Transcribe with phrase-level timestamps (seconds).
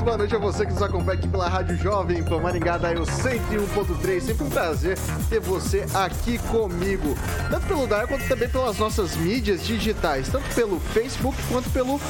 [0.00, 2.96] muito boa noite a você que nos acompanha aqui pela Rádio Jovem Pan Maringá, daí
[2.96, 4.20] o 101.3.
[4.20, 7.14] Sempre um prazer ter você aqui comigo,
[7.50, 12.00] tanto pelo DAI quanto também pelas nossas mídias digitais, tanto pelo Facebook quanto pelo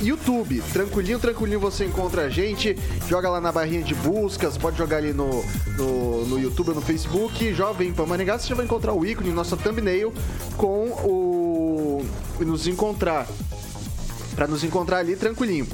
[0.00, 0.62] YouTube.
[0.72, 5.12] Tranquilinho, tranquilinho você encontra a gente, joga lá na barrinha de buscas, pode jogar ali
[5.12, 5.44] no,
[5.76, 9.30] no, no YouTube ou no Facebook, Jovem Pan Maringá, você já vai encontrar o ícone,
[9.32, 10.12] nossa thumbnail,
[10.56, 12.04] com o.
[12.38, 13.26] nos encontrar.
[14.36, 15.66] Para nos encontrar ali tranquilinho.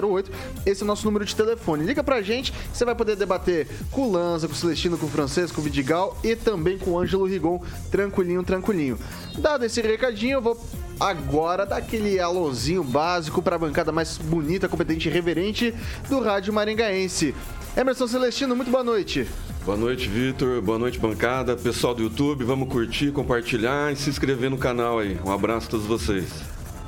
[0.00, 0.30] 0008.
[0.64, 1.84] Esse é o nosso número de telefone.
[1.84, 5.10] Liga pra gente, você vai poder debater com o Lanza, com o Celestino, com o
[5.10, 8.98] Francesco, com o Vidigal e também com o Ângelo Rigon, tranquilinho, tranquilinho.
[9.38, 10.60] Dado esse recadinho, eu vou
[10.98, 15.74] agora dar aquele alôzinho básico para a bancada mais bonita, competente e reverente
[16.08, 17.34] do Rádio Maringaense.
[17.76, 19.28] Emerson Celestino, muito boa noite.
[19.68, 20.62] Boa noite, Vitor.
[20.62, 21.54] Boa noite, bancada.
[21.54, 25.20] Pessoal do YouTube, vamos curtir, compartilhar e se inscrever no canal aí.
[25.22, 26.24] Um abraço a todos vocês.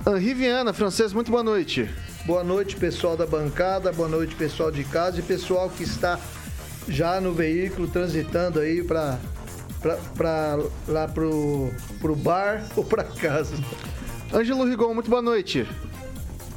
[0.06, 1.86] Henri Viana, francês, muito boa noite.
[2.24, 3.92] Boa noite, pessoal da bancada.
[3.92, 6.18] Boa noite, pessoal de casa e pessoal que está
[6.88, 9.18] já no veículo transitando aí para
[10.16, 10.58] para
[10.88, 11.70] lá pro,
[12.00, 13.56] pro bar ou para casa.
[14.32, 15.68] Ângelo Rigon, muito boa noite.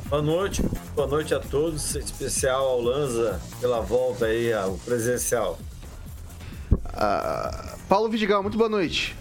[0.10, 0.64] Boa noite,
[0.96, 5.60] boa noite a todos, em especial ao Lanza pela volta aí ao presencial.
[6.94, 9.16] Uh, Paulo Vidigal, muito boa noite.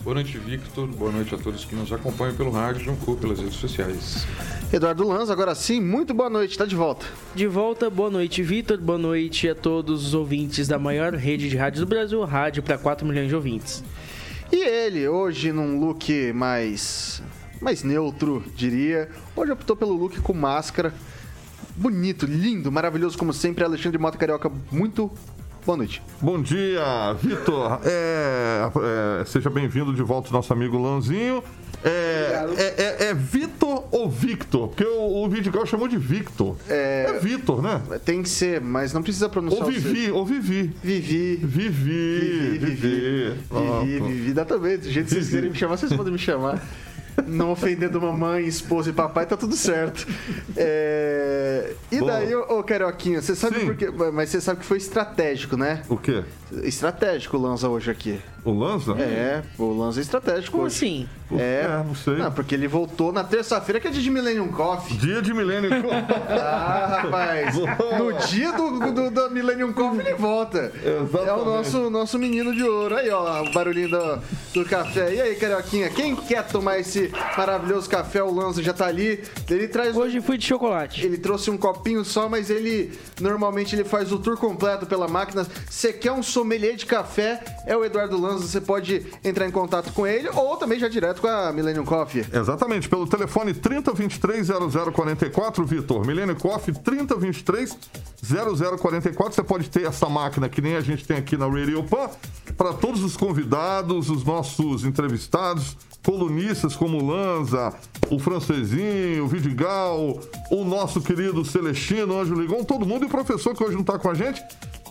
[0.00, 0.86] Boa noite, Victor.
[0.86, 4.26] Boa noite a todos que nos acompanham pelo rádio Juncu, pelas redes sociais.
[4.72, 7.04] Eduardo Lanza, agora sim, muito boa noite, está de volta.
[7.34, 8.78] De volta, boa noite, Vitor.
[8.78, 12.78] Boa noite a todos os ouvintes da maior rede de rádio do Brasil, rádio para
[12.78, 13.82] 4 milhões de ouvintes.
[14.52, 17.20] E ele, hoje num look mais
[17.60, 19.08] mais neutro, diria.
[19.34, 20.94] Hoje optou pelo look com máscara.
[21.76, 23.64] Bonito, lindo, maravilhoso como sempre.
[23.64, 25.10] Alexandre Mota Carioca, muito
[25.68, 26.00] Boa noite.
[26.22, 27.80] Bom dia, Vitor.
[27.84, 28.70] É,
[29.20, 31.44] é, seja bem-vindo de volta, nosso amigo Lanzinho.
[31.84, 34.68] É, é, é, é, Vitor ou Victor?
[34.68, 36.56] Porque o, o Vidigal chamou de Victor.
[36.70, 37.82] É, é Vitor, né?
[38.02, 39.62] Tem que ser, mas não precisa pronunciar.
[39.62, 40.74] Ou Vivi, ou Vivi.
[40.82, 41.36] Vivi.
[41.36, 42.58] Vivi.
[42.58, 42.58] Vivi.
[42.58, 43.34] Vivi.
[43.50, 44.32] Vivi, Vivi.
[44.32, 44.78] Dá também.
[44.78, 46.66] Do jeito que vocês querem me chamar, vocês podem me chamar
[47.26, 50.06] não ofendendo mamãe, esposa e papai, tá tudo certo.
[50.56, 51.74] É...
[51.90, 53.66] E daí, ô, ô Carioquinha, você sabe Sim.
[53.66, 53.90] por quê?
[54.12, 55.82] Mas você sabe que foi estratégico, né?
[55.88, 56.24] O quê?
[56.62, 58.20] Estratégico o Lanza hoje aqui.
[58.44, 58.92] O Lanza?
[58.92, 60.76] É, o Lanza é estratégico Como hoje.
[60.76, 61.08] assim?
[61.36, 62.16] É, é, não sei.
[62.16, 64.96] Não, porque ele voltou na terça-feira, que é dia de Millennium Coffee.
[64.96, 66.04] Dia de Millennium Coffee.
[66.30, 67.54] ah, rapaz.
[67.54, 70.72] no dia do, do, do, Millennium Coffee ele volta.
[70.82, 71.28] Exatamente.
[71.28, 72.96] É o nosso, nosso menino de ouro.
[72.96, 74.18] Aí, ó, o barulhinho do,
[74.54, 75.14] do café.
[75.14, 78.22] E aí, Carioquinha, quem quer tomar esse maravilhoso café?
[78.22, 79.22] O Lanza já tá ali.
[79.48, 79.96] Ele traz...
[79.96, 81.04] Hoje fui de chocolate.
[81.04, 85.46] Ele trouxe um copinho só, mas ele, normalmente, ele faz o tour completo pela máquina.
[85.68, 87.42] Você quer um sommelier de café?
[87.66, 91.20] É o Eduardo Lanza, você pode entrar em contato com ele ou também já direto
[91.20, 92.24] com a Millennium Coffee.
[92.32, 96.06] Exatamente, pelo telefone 3023-0044, Vitor.
[96.06, 99.32] Millennium Coffee 3023-0044.
[99.32, 102.10] Você pode ter essa máquina que nem a gente tem aqui na Radio Pan
[102.56, 105.76] para todos os convidados, os nossos entrevistados,
[106.08, 107.70] colunistas como Lanza,
[108.08, 110.18] o Francesinho, o Vidigal,
[110.50, 113.98] o nosso querido Celestino, Anjo Ligon, todo mundo e o professor que hoje não está
[113.98, 114.42] com a gente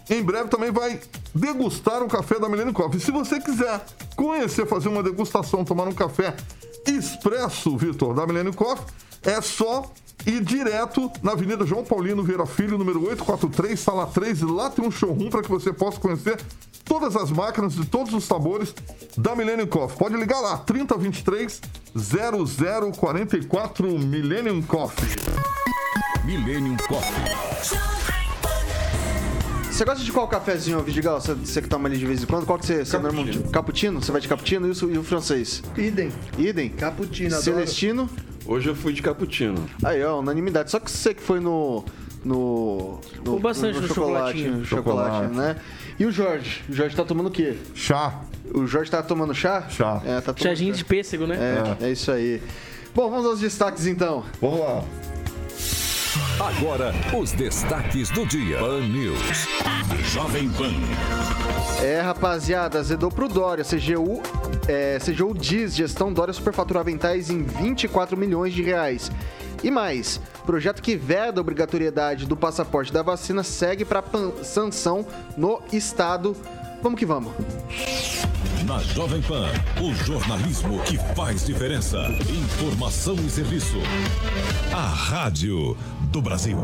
[0.09, 0.99] em breve também vai
[1.33, 2.99] degustar um café da Millennium Coffee.
[2.99, 3.83] Se você quiser
[4.15, 6.35] conhecer, fazer uma degustação, tomar um café
[6.85, 8.85] expresso, Vitor, da Millennium Coffee,
[9.23, 9.91] é só
[10.25, 14.85] ir direto na Avenida João Paulino Vieira Filho, número 843, sala 3, e lá tem
[14.85, 16.39] um showroom para que você possa conhecer
[16.85, 18.73] todas as máquinas de todos os sabores
[19.17, 19.97] da Millennium Coffee.
[19.97, 21.61] Pode ligar lá, 3023
[21.95, 25.09] 0044 Millennium Coffee.
[26.25, 28.16] Millennium Coffee.
[29.77, 31.21] Você gosta de qual cafezinho, Vidigal?
[31.21, 32.47] Você, você que toma ali de vez em quando?
[32.47, 33.37] Qual que você, você normalmente...
[33.49, 34.01] Cappuccino?
[34.01, 35.61] Você vai de cappuccino e o, e o francês?
[35.77, 36.11] Idem.
[36.35, 36.69] Idem?
[36.69, 37.43] Cappuccino, adoro.
[37.43, 38.09] Celestino?
[38.47, 39.69] Hoje eu fui de cappuccino.
[39.83, 40.71] Aí, ó, unanimidade.
[40.71, 41.85] Só que você que foi no...
[42.25, 44.57] No, no, bastante no chocolatinho.
[44.57, 45.35] no chocolate, Chocolate.
[45.35, 45.55] né?
[45.99, 46.63] E o Jorge?
[46.67, 47.55] O Jorge tá tomando o quê?
[47.75, 48.21] Chá.
[48.55, 49.67] O Jorge tá tomando chá?
[49.69, 50.01] Chá.
[50.03, 51.37] É, tá tomando Chazinho de pêssego, né?
[51.79, 52.41] É, é isso aí.
[52.95, 54.25] Bom, vamos aos destaques então.
[54.41, 54.83] Vamos lá.
[56.39, 58.59] Agora, os destaques do dia.
[58.59, 59.47] Pan News.
[60.13, 60.71] Jovem Pan.
[61.83, 63.63] É, rapaziada, azedou pro Dória.
[63.63, 64.21] CGU,
[64.67, 69.11] é, CGU diz gestão Dória superfaturou aventais em 24 milhões de reais.
[69.63, 74.03] E mais, projeto que veda a obrigatoriedade do passaporte da vacina segue para
[74.43, 75.05] sanção
[75.35, 76.35] no estado.
[76.81, 77.33] Vamos que vamos.
[78.65, 79.49] Na Jovem Pan,
[79.81, 81.97] o jornalismo que faz diferença.
[82.29, 83.77] Informação e serviço.
[84.73, 85.77] A Rádio
[86.11, 86.57] do Brasil.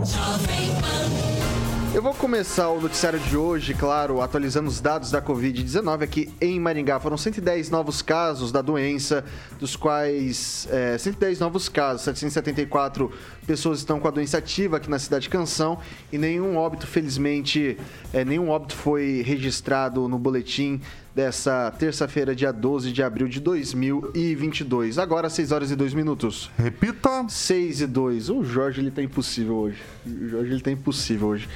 [1.93, 6.59] Eu vou começar o noticiário de hoje, claro, atualizando os dados da Covid-19 aqui em
[6.59, 6.99] Maringá.
[6.99, 9.23] Foram 110 novos casos da doença,
[9.59, 13.11] dos quais é, 110 novos casos, 774
[13.45, 15.77] pessoas estão com a doença ativa aqui na cidade de Canção
[16.11, 17.77] e nenhum óbito, felizmente,
[18.11, 20.81] é, nenhum óbito foi registrado no boletim
[21.15, 24.97] dessa terça-feira, dia 12 de abril de 2022.
[24.97, 26.49] Agora, 6 horas e 2 minutos.
[26.57, 27.25] Repita.
[27.27, 28.29] 6 e 2.
[28.29, 29.81] O Jorge, ele tá impossível hoje.
[30.05, 31.47] O Jorge, ele tá impossível hoje.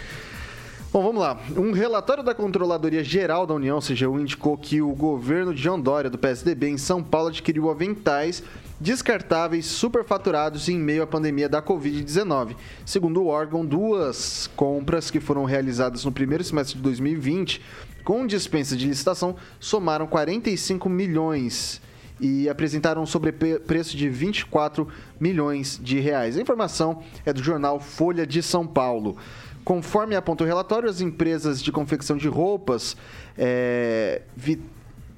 [0.93, 1.39] Bom, vamos lá.
[1.55, 6.09] Um relatório da Controladoria Geral da União, CGU, indicou que o governo de João Dória,
[6.09, 8.41] do PSDB, em São Paulo, adquiriu aventais
[8.79, 12.55] descartáveis superfaturados em meio à pandemia da Covid-19.
[12.85, 17.61] Segundo o órgão, duas compras que foram realizadas no primeiro semestre de 2020,
[18.07, 21.81] com dispensa de licitação, somaram 45 milhões
[22.21, 24.87] e apresentaram um sobrepreço de 24
[25.19, 26.37] milhões de reais.
[26.37, 29.17] A informação é do jornal Folha de São Paulo.
[29.65, 32.95] Conforme aponta o relatório, as empresas de confecção de roupas,
[33.37, 34.61] é, Vi-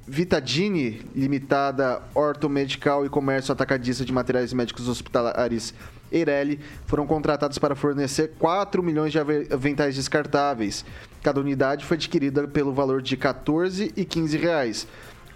[0.07, 5.75] Vitadini Limitada, Ortomedical e Comércio Atacadista de Materiais Médicos Hospitalares
[6.12, 10.83] Eireli foram contratadas para fornecer 4 milhões de ave- aventais descartáveis.
[11.21, 14.88] Cada unidade foi adquirida pelo valor de 14 e 15 reais,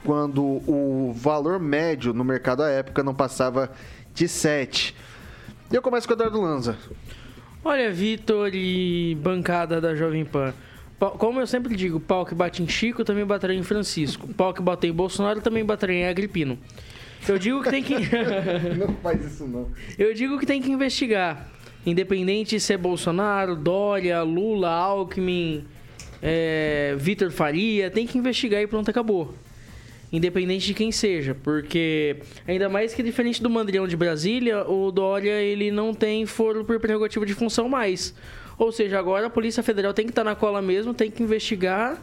[0.03, 3.71] quando o valor médio no mercado à época não passava
[4.13, 4.95] de 7.
[5.71, 6.77] E eu começo com o Eduardo Lanza.
[7.63, 10.53] Olha, Vitor e bancada da Jovem Pan.
[11.00, 14.27] Pa- Como eu sempre digo, pau que bate em Chico também baterá em Francisco.
[14.33, 16.57] Pau que bateu em Bolsonaro também baterá em Agripino.
[17.27, 17.95] Eu digo que tem que.
[18.77, 19.69] Não faz isso não.
[19.97, 21.47] Eu digo que tem que investigar.
[21.85, 25.65] Independente se é Bolsonaro, Dória, Lula, Alckmin,
[26.21, 29.33] é, Vitor Faria, tem que investigar e pronto, acabou.
[30.12, 35.41] Independente de quem seja, porque ainda mais que diferente do Mandrião de Brasília, o Dória
[35.41, 38.13] ele não tem foro por prerrogativa de função mais.
[38.57, 42.00] Ou seja, agora a Polícia Federal tem que estar na cola mesmo, tem que investigar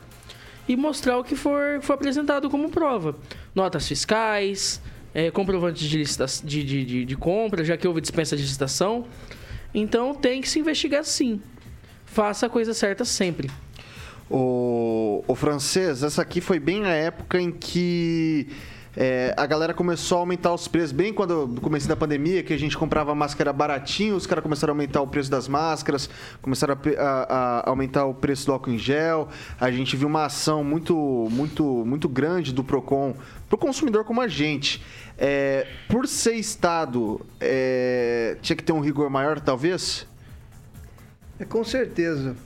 [0.69, 3.17] e mostrar o que for, for apresentado como prova.
[3.55, 4.83] Notas fiscais,
[5.15, 9.07] é, comprovantes de, de, de, de, de compra, já que houve dispensa de licitação.
[9.75, 11.41] Então tem que se investigar sim.
[12.05, 13.51] Faça a coisa certa sempre.
[14.29, 18.49] O, o francês, essa aqui foi bem a época em que
[19.03, 20.93] é, a galera começou a aumentar os preços.
[20.93, 24.73] Bem quando no começo da pandemia, que a gente comprava máscara baratinho, os caras começaram
[24.73, 26.11] a aumentar o preço das máscaras,
[26.43, 29.29] começaram a, a- a aumentar o preço do álcool em gel.
[29.59, 30.95] A gente viu uma ação muito,
[31.31, 33.15] muito, muito grande do Procon
[33.49, 34.83] para o consumidor como a gente.
[35.17, 40.07] É, por ser Estado, é, tinha que ter um rigor maior, talvez?
[41.39, 42.37] É com certeza.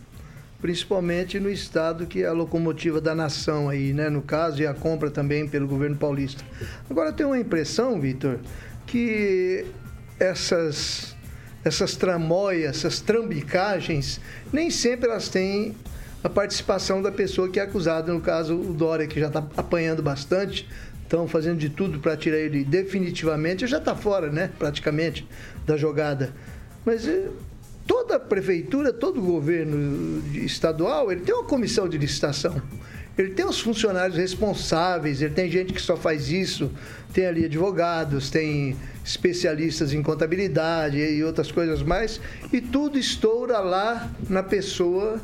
[0.64, 4.08] Principalmente no estado que é a locomotiva da nação aí, né?
[4.08, 6.42] No caso, e a compra também pelo governo paulista.
[6.88, 8.38] Agora tenho uma impressão, Vitor,
[8.86, 9.66] que
[10.18, 11.14] essas,
[11.62, 14.18] essas tramóias, essas trambicagens,
[14.50, 15.74] nem sempre elas têm
[16.22, 20.02] a participação da pessoa que é acusada, no caso o Dória, que já está apanhando
[20.02, 20.66] bastante,
[21.02, 24.50] estão fazendo de tudo para tirar ele definitivamente, já está fora, né?
[24.58, 25.28] Praticamente,
[25.66, 26.32] da jogada.
[26.86, 27.28] Mas eh,
[27.86, 32.60] toda prefeitura, todo governo estadual, ele tem uma comissão de licitação.
[33.16, 36.70] Ele tem os funcionários responsáveis, ele tem gente que só faz isso,
[37.12, 42.20] tem ali advogados, tem especialistas em contabilidade e outras coisas mais,
[42.52, 45.20] e tudo estoura lá na pessoa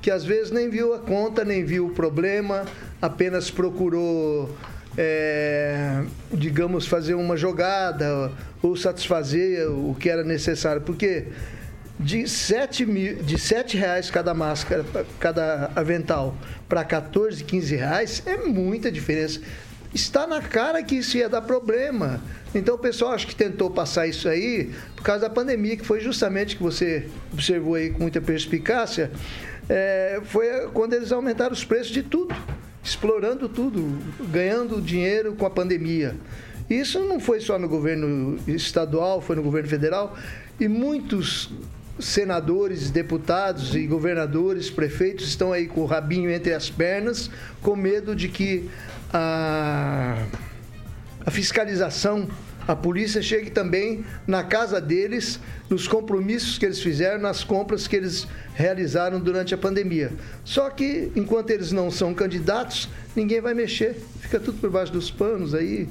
[0.00, 2.66] que às vezes nem viu a conta, nem viu o problema,
[3.00, 4.54] apenas procurou,
[4.98, 8.30] é, digamos, fazer uma jogada
[8.62, 10.82] ou satisfazer o que era necessário.
[10.82, 11.28] Porque
[12.04, 14.84] de 7, mil, de 7 reais cada máscara,
[15.18, 16.36] cada avental,
[16.68, 19.40] para 14, 15 reais, é muita diferença.
[19.94, 22.20] Está na cara que isso ia dar problema.
[22.54, 26.00] Então o pessoal acho que tentou passar isso aí por causa da pandemia, que foi
[26.00, 29.10] justamente que você observou aí com muita perspicácia,
[29.66, 32.34] é, foi quando eles aumentaram os preços de tudo,
[32.82, 36.14] explorando tudo, ganhando dinheiro com a pandemia.
[36.68, 40.14] Isso não foi só no governo estadual, foi no governo federal
[40.60, 41.50] e muitos
[41.98, 47.30] senadores, deputados e governadores, prefeitos estão aí com o rabinho entre as pernas,
[47.62, 48.68] com medo de que
[49.12, 50.26] a,
[51.24, 52.28] a fiscalização,
[52.66, 55.38] a polícia chegue também na casa deles,
[55.70, 60.12] nos compromissos que eles fizeram, nas compras que eles realizaram durante a pandemia.
[60.44, 63.96] Só que, enquanto eles não são candidatos, ninguém vai mexer.
[64.20, 65.88] Fica tudo por baixo dos panos aí.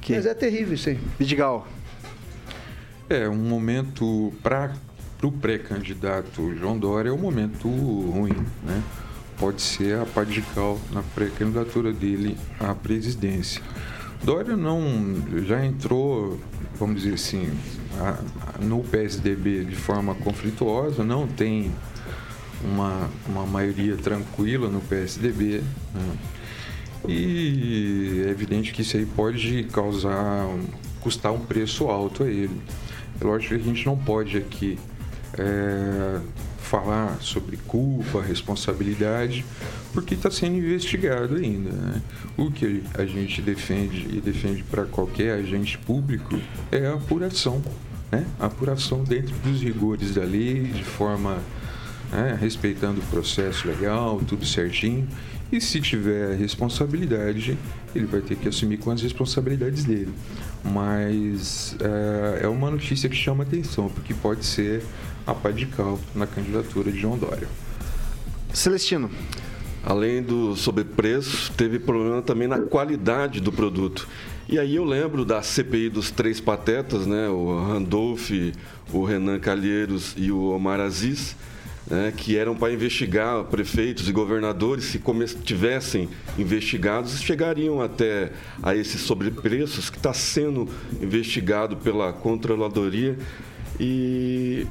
[0.00, 0.14] Que...
[0.14, 0.98] Mas é terrível isso aí.
[1.18, 1.68] Vidigal.
[3.08, 4.72] É, um momento para
[5.26, 8.82] o pré-candidato João Dória é um momento ruim, né?
[9.38, 13.62] Pode ser a pá de cal na pré-candidatura dele à presidência.
[14.22, 16.38] Dória não já entrou,
[16.78, 17.50] vamos dizer assim,
[18.60, 21.72] no PSDB de forma conflituosa, não tem
[22.62, 25.62] uma, uma maioria tranquila no PSDB.
[25.94, 26.16] Né?
[27.08, 30.46] E é evidente que isso aí pode causar,
[31.00, 32.60] custar um preço alto a ele.
[33.18, 34.78] É lógico que a gente não pode aqui
[35.38, 36.20] é,
[36.58, 39.44] falar sobre culpa, responsabilidade,
[39.92, 41.70] porque está sendo investigado ainda.
[41.70, 42.02] Né?
[42.36, 46.38] O que a gente defende e defende para qualquer agente público
[46.70, 47.62] é a apuração.
[48.10, 48.24] Né?
[48.38, 51.38] A apuração dentro dos rigores da lei, de forma
[52.12, 55.08] né, respeitando o processo legal, tudo certinho.
[55.52, 57.58] E se tiver responsabilidade,
[57.94, 60.12] ele vai ter que assumir com as responsabilidades dele.
[60.62, 64.82] Mas é, é uma notícia que chama atenção, porque pode ser
[65.30, 67.46] a pá de cal na candidatura de João Dória.
[68.52, 69.10] Celestino.
[69.84, 74.06] Além do sobrepreço, teve problema também na qualidade do produto.
[74.48, 77.28] E aí eu lembro da CPI dos três patetas, né?
[77.28, 78.30] O Randolph,
[78.92, 81.36] o Renan Calheiros e o Omar Aziz,
[81.86, 82.12] né?
[82.14, 85.00] que eram para investigar prefeitos e governadores, se
[85.44, 88.32] tivessem investigados, chegariam até
[88.62, 90.68] a esses sobrepreços que está sendo
[91.00, 93.16] investigado pela Controladoria.
[93.78, 94.66] E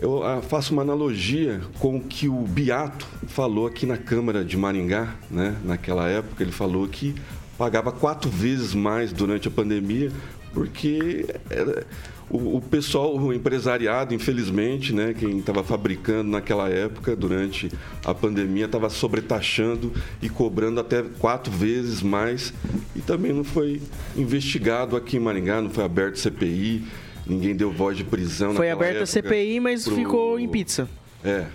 [0.00, 4.56] eu ah, faço uma analogia com o que o Beato falou aqui na Câmara de
[4.56, 5.54] Maringá, né?
[5.62, 6.42] naquela época.
[6.42, 7.14] Ele falou que
[7.58, 10.10] pagava quatro vezes mais durante a pandemia,
[10.54, 11.86] porque era,
[12.30, 17.70] o, pessoal, o empresariado, infelizmente, né, quem estava fabricando naquela época, durante
[18.02, 19.92] a pandemia, estava sobretaxando
[20.22, 22.54] e cobrando até quatro vezes mais.
[22.96, 23.82] E também não foi
[24.16, 26.84] investigado aqui em Maringá, não foi aberto CPI
[27.30, 28.54] ninguém deu voz de prisão.
[28.54, 29.94] Foi aberta a CPI, mas pro...
[29.94, 30.88] ficou em pizza.
[31.24, 31.46] É.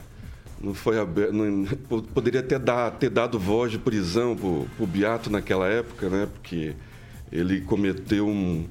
[0.61, 1.33] Não foi aberto.
[1.33, 1.65] Não,
[2.13, 6.27] poderia ter, dar, ter dado voz de prisão pro, pro Beato naquela época, né?
[6.33, 6.73] Porque
[7.31, 8.65] ele cometeu um,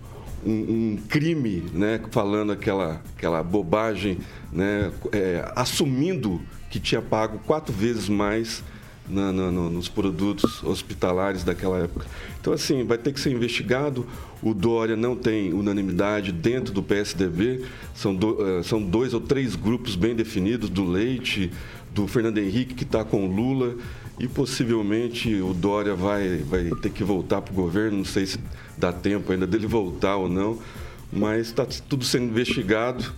[0.44, 2.00] um, um crime, né?
[2.10, 4.18] Falando aquela, aquela bobagem,
[4.50, 4.90] né?
[5.12, 8.64] É, assumindo que tinha pago quatro vezes mais
[9.08, 12.06] na, na, no, nos produtos hospitalares daquela época.
[12.40, 14.06] Então, assim, vai ter que ser investigado.
[14.42, 19.54] O Dória não tem unanimidade dentro do PSDB, são, do, uh, são dois ou três
[19.56, 21.50] grupos bem definidos: do Leite,
[21.94, 23.76] do Fernando Henrique, que está com Lula,
[24.18, 27.98] e possivelmente o Dória vai, vai ter que voltar para o governo.
[27.98, 28.38] Não sei se
[28.76, 30.58] dá tempo ainda dele voltar ou não,
[31.12, 33.12] mas está tudo sendo investigado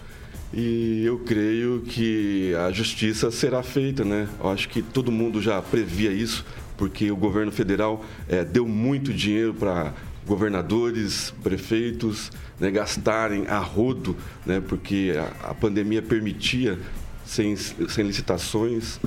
[0.57, 4.27] e eu creio que a justiça será feita, né?
[4.41, 6.47] Eu acho que todo mundo já previa isso,
[6.79, 9.93] porque o governo federal é, deu muito dinheiro para
[10.27, 16.79] governadores, prefeitos né, gastarem a rodo, né, porque a, a, pandemia permitia
[17.25, 18.99] sem, sem licitações,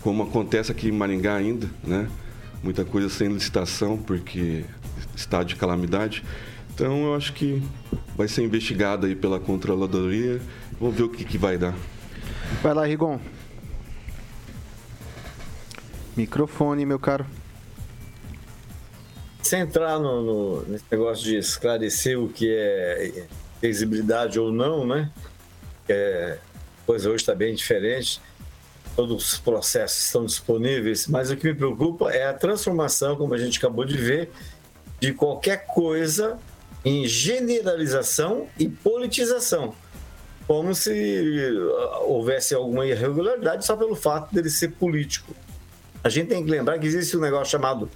[0.00, 2.08] como acontece aqui em Maringá ainda, né?
[2.64, 4.64] Muita coisa sem licitação, porque
[5.14, 6.24] estado de calamidade.
[6.76, 7.62] Então, eu acho que
[8.14, 10.42] vai ser investigado aí pela Controladoria
[10.78, 11.74] Vamos ver o que, que vai dar.
[12.62, 13.18] Vai lá, Rigon.
[16.14, 17.24] Microfone, meu caro.
[19.42, 23.26] Sem entrar no, no, nesse negócio de esclarecer o que é
[23.62, 25.10] exibilidade ou não, né?
[25.88, 26.36] É,
[26.84, 28.20] coisa hoje está bem diferente.
[28.94, 33.38] Todos os processos estão disponíveis, mas o que me preocupa é a transformação, como a
[33.38, 34.30] gente acabou de ver,
[35.00, 36.38] de qualquer coisa
[36.86, 39.74] em generalização e politização
[40.46, 45.34] como se uh, houvesse alguma irregularidade só pelo fato dele ser político.
[46.04, 47.90] A gente tem que lembrar que existe um negócio chamado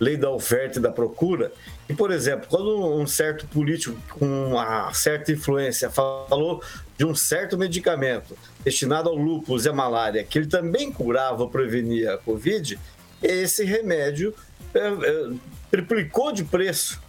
[0.00, 1.52] lei da oferta e da procura.
[1.88, 6.60] E, por exemplo, quando um certo político com uma certa influência falou
[6.98, 11.48] de um certo medicamento destinado ao lúpus e à malária, que ele também curava ou
[11.48, 12.76] prevenia a Covid,
[13.22, 14.34] esse remédio
[14.74, 15.30] é, é,
[15.70, 17.00] triplicou de preço.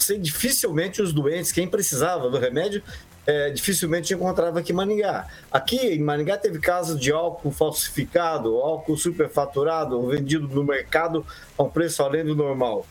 [0.00, 2.82] Você, dificilmente os doentes, quem precisava do remédio,
[3.26, 5.28] é, dificilmente encontrava aqui em Maringá.
[5.52, 11.24] Aqui em Maringá teve casos de álcool falsificado, álcool superfaturado, vendido no mercado
[11.56, 12.86] a um preço além do normal.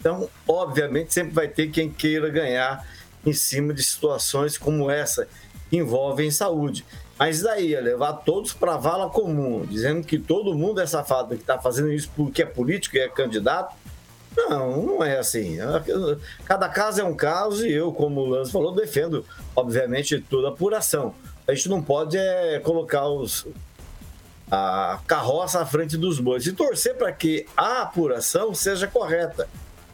[0.00, 2.84] Então, obviamente, sempre vai ter quem queira ganhar
[3.24, 5.28] em cima de situações como essa,
[5.68, 6.84] que envolvem saúde.
[7.18, 11.36] Mas daí, é levar todos para a vala comum, dizendo que todo mundo é safado
[11.36, 13.76] que está fazendo isso porque é político e é candidato,
[14.36, 15.58] não, não é assim.
[16.44, 21.14] Cada caso é um caso e eu, como o Lance falou, defendo, obviamente, toda apuração.
[21.46, 23.46] A gente não pode é, colocar os,
[24.50, 29.48] a carroça à frente dos bois e torcer para que a apuração seja correta.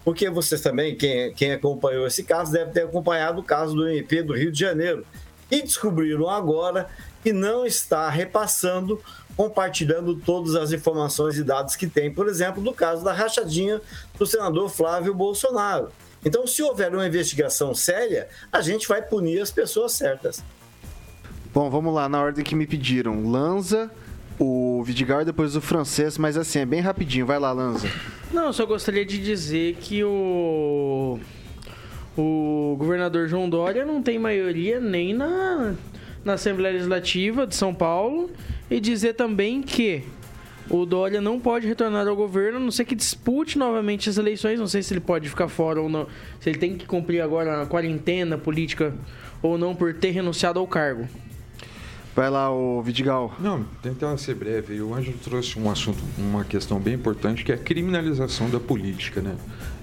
[0.04, 4.22] Porque vocês também, quem, quem acompanhou esse caso, deve ter acompanhado o caso do MP
[4.22, 5.04] do Rio de Janeiro.
[5.50, 6.88] E descobriram agora
[7.26, 9.00] que não está repassando
[9.36, 13.82] compartilhando todas as informações e dados que tem, por exemplo, do caso da rachadinha
[14.16, 15.88] do senador Flávio Bolsonaro.
[16.24, 20.40] Então, se houver uma investigação séria, a gente vai punir as pessoas certas.
[21.52, 23.28] Bom, vamos lá, na ordem que me pediram.
[23.28, 23.90] Lanza,
[24.38, 27.26] o Vidigal e depois o francês, mas assim, é bem rapidinho.
[27.26, 27.88] Vai lá, Lanza.
[28.32, 31.18] Não, só gostaria de dizer que o.
[32.16, 35.74] O governador João Dória não tem maioria nem na,
[36.26, 38.28] na Assembleia Legislativa de São Paulo
[38.68, 40.02] e dizer também que
[40.68, 44.58] o Dória não pode retornar ao governo, a não ser que dispute novamente as eleições.
[44.58, 46.08] Não sei se ele pode ficar fora ou não.
[46.40, 48.92] Se ele tem que cumprir agora a quarentena política
[49.40, 51.08] ou não por ter renunciado ao cargo.
[52.16, 53.32] Vai lá, o Vidigal.
[53.38, 54.80] Não, tentar ser breve.
[54.80, 59.20] O Ângelo trouxe um assunto, uma questão bem importante, que é a criminalização da política,
[59.20, 59.36] né?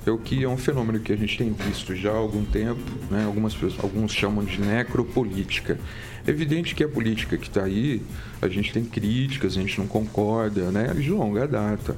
[0.06, 2.82] É o que é um fenômeno que a gente tem visto já há algum tempo,
[3.10, 3.24] né?
[3.26, 5.80] Algumas pessoas, alguns chamam de necropolítica.
[6.26, 8.02] É evidente que a política que está aí,
[8.42, 10.94] a gente tem críticas, a gente não concorda, né?
[10.94, 11.96] De longa data.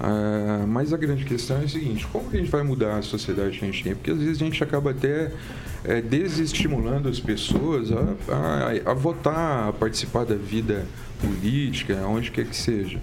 [0.00, 3.58] Ah, mas a grande questão é a seguinte: como a gente vai mudar a sociedade
[3.58, 3.94] que a gente tem?
[3.94, 5.30] Porque às vezes a gente acaba até
[5.84, 10.86] é, desestimulando as pessoas a, a, a, votar, a participar da vida
[11.20, 13.00] política, onde quer que seja.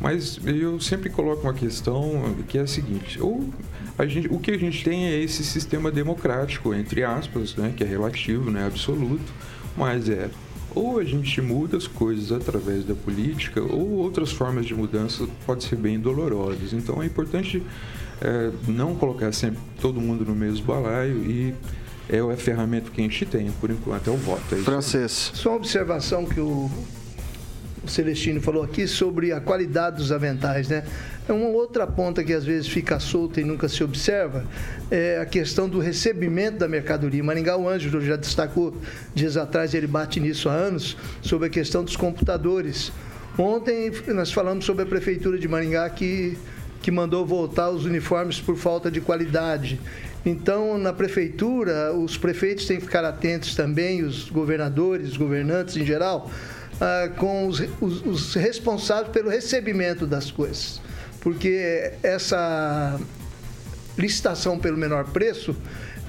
[0.00, 3.48] Mas eu sempre coloco uma questão que é a seguinte: ou
[3.98, 7.82] a gente, o que a gente tem é esse sistema democrático, entre aspas, né, que
[7.82, 9.32] é relativo, não é absoluto
[9.76, 10.30] mas é
[10.74, 15.66] ou a gente muda as coisas através da política, ou outras formas de mudança podem
[15.66, 16.74] ser bem dolorosas.
[16.74, 17.62] Então é importante
[18.20, 21.54] é, não colocar sempre todo mundo no mesmo balaio e
[22.10, 24.54] é a ferramenta que a gente tem, por enquanto, é o voto.
[24.54, 25.32] É Francês.
[25.32, 26.70] Só uma observação que o
[27.86, 30.84] o Celestino falou aqui sobre a qualidade dos aventais, né?
[31.28, 34.44] É uma outra ponta que às vezes fica solta e nunca se observa,
[34.90, 37.22] é a questão do recebimento da mercadoria.
[37.22, 38.76] Maringá, o Ângelo já destacou
[39.14, 42.92] dias atrás, ele bate nisso há anos, sobre a questão dos computadores.
[43.38, 46.38] Ontem nós falamos sobre a Prefeitura de Maringá que,
[46.82, 49.80] que mandou voltar os uniformes por falta de qualidade.
[50.24, 55.86] Então, na prefeitura, os prefeitos têm que ficar atentos também, os governadores, os governantes em
[55.86, 56.28] geral,
[56.80, 60.80] ah, com os, os, os responsáveis pelo recebimento das coisas.
[61.20, 63.00] Porque essa
[63.98, 65.56] licitação pelo menor preço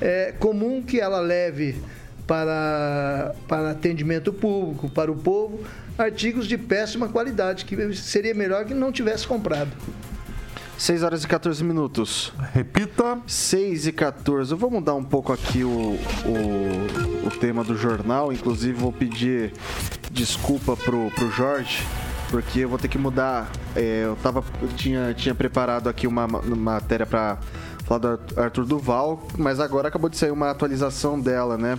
[0.02, 1.82] é comum que ela leve
[2.28, 5.62] para, para atendimento público, para o povo,
[5.98, 9.72] artigos de péssima qualidade, que seria melhor que não tivesse comprado.
[10.78, 12.32] 6 horas e 14 minutos.
[12.54, 13.20] Repita.
[13.26, 14.52] 6 e 14.
[14.52, 18.32] Eu vou mudar um pouco aqui o, o, o tema do jornal.
[18.32, 19.54] Inclusive, vou pedir
[20.18, 21.86] desculpa pro, pro Jorge,
[22.32, 23.52] porque eu vou ter que mudar.
[23.76, 27.38] É, eu, tava, eu tinha, tinha preparado aqui uma, uma matéria para
[27.86, 31.78] falar do Arthur Duval, mas agora acabou de sair uma atualização dela, né?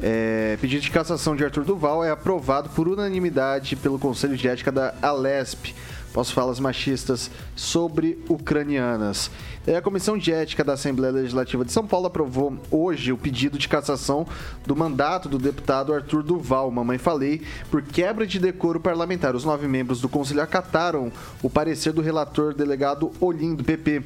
[0.00, 4.72] É, pedido de cassação de Arthur Duval é aprovado por unanimidade pelo Conselho de Ética
[4.72, 5.74] da Alesp
[6.16, 9.30] após falas machistas sobre ucranianas.
[9.76, 13.68] a Comissão de Ética da Assembleia Legislativa de São Paulo aprovou hoje o pedido de
[13.68, 14.26] cassação
[14.66, 19.36] do mandato do deputado Arthur Duval, mamãe falei, por quebra de decoro parlamentar.
[19.36, 24.02] Os nove membros do Conselho acataram o parecer do relator delegado Olim, do PP.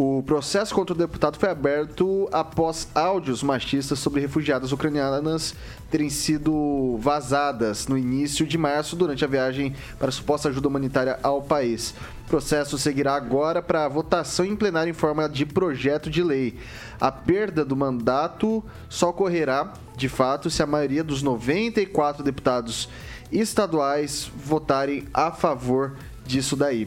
[0.00, 5.56] O processo contra o deputado foi aberto após áudios machistas sobre refugiadas ucranianas
[5.90, 11.42] terem sido vazadas no início de março durante a viagem para suposta ajuda humanitária ao
[11.42, 11.96] país.
[12.24, 16.56] O processo seguirá agora para votação em plenário em forma de projeto de lei.
[17.00, 22.88] A perda do mandato só ocorrerá, de fato, se a maioria dos 94 deputados
[23.32, 26.86] estaduais votarem a favor disso daí.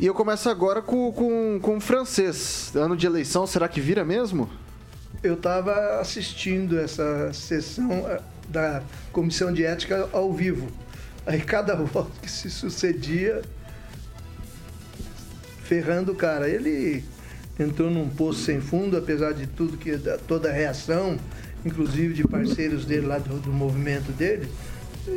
[0.00, 2.72] E eu começo agora com, com, com o francês.
[2.74, 4.48] Ano de eleição, será que vira mesmo?
[5.22, 8.82] Eu estava assistindo essa sessão eh, da
[9.12, 10.68] Comissão de Ética ao vivo.
[11.26, 13.42] Aí cada voto que se sucedia,
[15.64, 16.48] ferrando o cara.
[16.48, 17.04] Ele
[17.58, 21.18] entrou num poço sem fundo, apesar de tudo que toda a reação,
[21.62, 24.48] inclusive de parceiros dele lá do, do movimento dele,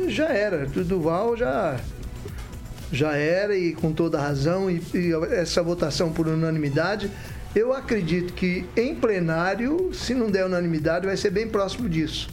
[0.08, 0.66] já era.
[0.66, 1.80] Duval já
[2.94, 7.10] já era e com toda razão e, e essa votação por unanimidade
[7.54, 12.28] eu acredito que em plenário, se não der unanimidade, vai ser bem próximo disso.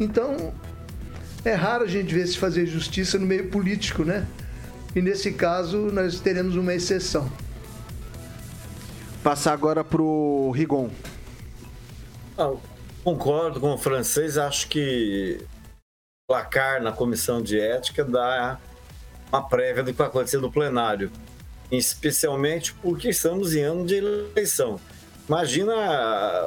[0.00, 0.54] Então,
[1.44, 4.26] é raro a gente ver se fazer justiça no meio político, né?
[4.96, 7.30] E nesse caso, nós teremos uma exceção.
[9.22, 10.88] Passar agora para o Rigon.
[12.38, 12.54] Ah,
[13.02, 15.44] concordo com o francês, acho que
[16.26, 18.58] placar na comissão de ética dá
[19.30, 21.10] uma prévia do que vai acontecer no plenário
[21.70, 24.80] especialmente porque estamos em ano de eleição.
[25.28, 25.74] Imagina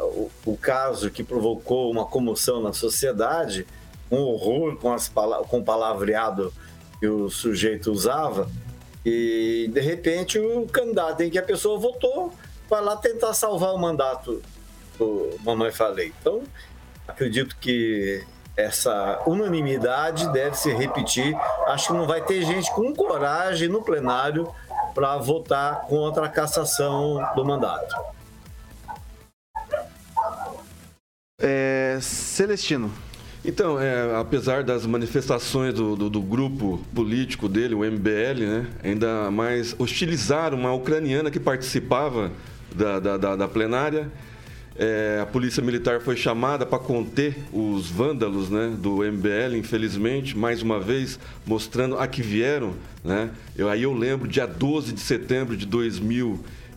[0.03, 3.65] o, o caso que provocou uma comoção na sociedade,
[4.11, 5.11] um horror com, as,
[5.47, 6.53] com o palavreado
[6.99, 8.49] que o sujeito usava,
[9.05, 12.33] e de repente o candidato em que a pessoa votou
[12.69, 14.41] vai lá tentar salvar o mandato
[14.97, 16.13] do Mamãe Falei.
[16.19, 16.43] Então,
[17.07, 18.23] acredito que
[18.57, 21.37] essa unanimidade deve se repetir.
[21.67, 24.51] Acho que não vai ter gente com coragem no plenário
[24.95, 27.95] para votar contra a cassação do mandato.
[31.39, 32.91] É, Celestino.
[33.45, 39.29] Então, é, apesar das manifestações do, do, do, grupo político dele, o MBL, né, ainda
[39.29, 42.31] mais hostilizaram uma ucraniana que participava
[42.75, 44.11] da, da, da, da plenária
[44.77, 50.61] é, a polícia militar foi chamada para conter os vândalos né, do MBL, infelizmente, mais
[50.61, 52.73] uma vez mostrando a que vieram.
[53.03, 53.29] Né?
[53.57, 55.65] Eu, aí eu lembro, dia 12 de setembro de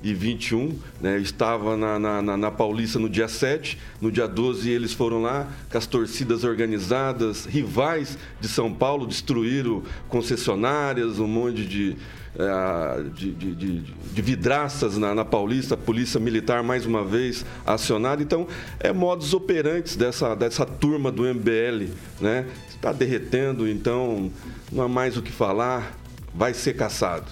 [0.02, 4.92] 2021, né, eu estava na, na, na, Paulista no dia 7, no dia 12 eles
[4.92, 11.96] foram lá com as torcidas organizadas, rivais de São Paulo, destruíram concessionárias, um monte de
[12.38, 17.44] é, de, de, de, de, vidraças na, na, Paulista, a Polícia Militar mais uma vez
[17.66, 18.22] acionada.
[18.22, 18.46] Então,
[18.78, 22.46] é modus operantes dessa, dessa turma do MBL, né?
[22.68, 24.30] Está derretendo, então
[24.70, 25.92] não há mais o que falar,
[26.32, 27.26] vai ser caçado.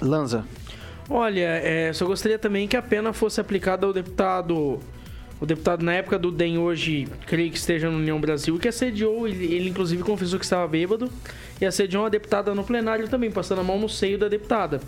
[0.00, 0.44] Lanza.
[1.10, 4.80] Olha, é, só gostaria também que a pena fosse aplicada ao deputado
[5.40, 9.26] o deputado na época do DEM hoje, creio que esteja no União Brasil, que assediou,
[9.28, 11.08] ele, ele inclusive confessou que estava bêbado,
[11.60, 14.80] e assediou uma deputada no plenário também, passando a mão no seio da deputada.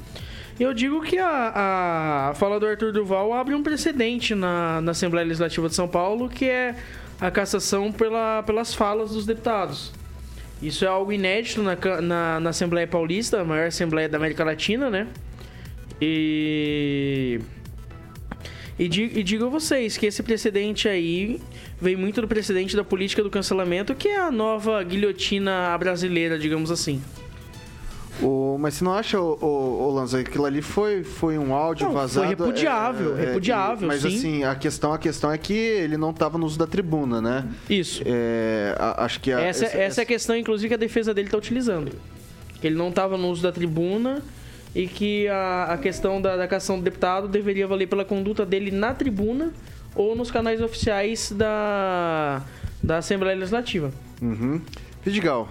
[0.58, 5.24] Eu digo que a, a fala do Arthur Duval abre um precedente na, na Assembleia
[5.24, 6.74] Legislativa de São Paulo, que é
[7.20, 9.92] a cassação pela, pelas falas dos deputados.
[10.60, 14.90] Isso é algo inédito na, na, na Assembleia Paulista, a maior Assembleia da América Latina,
[14.90, 15.06] né?
[16.00, 17.40] E
[18.80, 21.38] e, digo, e a vocês que esse precedente aí
[21.78, 26.70] vem muito do precedente da política do cancelamento, que é a nova guilhotina brasileira, digamos
[26.70, 27.02] assim.
[28.22, 31.54] O, mas você não acha, o, o, o Lanza, que aquilo ali foi, foi um
[31.54, 32.26] áudio não, vazado?
[32.26, 34.16] Foi repudiável, é, é, repudiável, mas sim.
[34.16, 37.46] assim, a questão, a questão é que ele não estava no uso da tribuna, né?
[37.68, 38.02] Isso.
[38.06, 41.12] É, a, acho que a, essa, essa, essa é a questão, inclusive, que a defesa
[41.12, 41.92] dele está utilizando.
[42.62, 44.22] Ele não estava no uso da tribuna
[44.74, 48.70] e que a, a questão da, da cassação do deputado deveria valer pela conduta dele
[48.70, 49.52] na tribuna
[49.94, 52.42] ou nos canais oficiais da,
[52.82, 53.92] da Assembleia Legislativa.
[54.22, 54.60] Uhum.
[55.04, 55.48] Vidigal.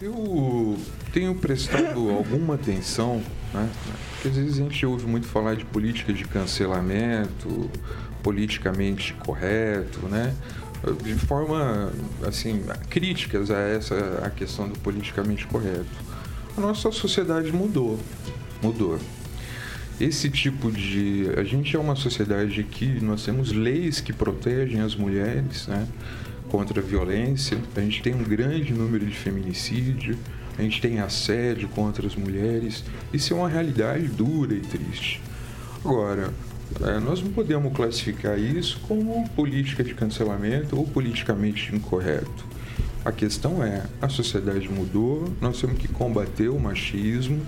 [0.00, 0.76] Eu
[1.12, 3.68] tenho prestado alguma atenção, né?
[4.12, 7.70] Porque às vezes a gente ouve muito falar de política de cancelamento,
[8.22, 10.34] politicamente correto, né?
[11.02, 11.92] De forma,
[12.26, 16.07] assim, críticas a essa a questão do politicamente correto
[16.58, 17.98] a nossa sociedade mudou.
[18.60, 18.98] Mudou.
[20.00, 21.30] Esse tipo de.
[21.36, 25.86] A gente é uma sociedade que nós temos leis que protegem as mulheres né,
[26.48, 30.18] contra a violência, a gente tem um grande número de feminicídio,
[30.58, 32.84] a gente tem assédio contra as mulheres.
[33.12, 35.20] Isso é uma realidade dura e triste.
[35.84, 36.32] Agora,
[36.80, 42.47] é, nós não podemos classificar isso como política de cancelamento ou politicamente incorreto.
[43.08, 47.40] A questão é, a sociedade mudou, nós temos que combater o machismo,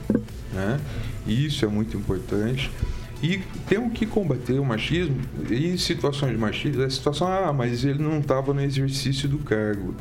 [0.55, 0.81] né?
[1.27, 2.71] Isso é muito importante.
[3.23, 5.19] E temos que combater o machismo
[5.51, 9.95] e situações de machismo, a situação, ah, mas ele não estava no exercício do cargo.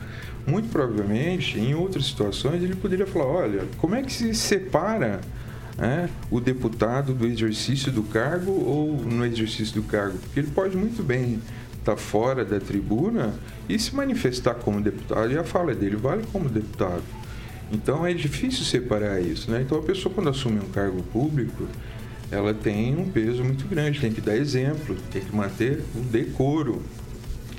[0.47, 5.19] Muito provavelmente, em outras situações, ele poderia falar, olha, como é que se separa
[5.77, 10.17] né, o deputado do exercício do cargo ou no exercício do cargo?
[10.19, 11.41] Porque ele pode muito bem
[11.89, 13.33] estar fora da tribuna
[13.67, 17.03] e se manifestar como deputado, e a fala dele vale como deputado.
[17.71, 19.61] Então é difícil separar isso, né?
[19.61, 21.67] Então a pessoa quando assume um cargo público,
[22.31, 26.81] ela tem um peso muito grande, tem que dar exemplo, tem que manter o decoro.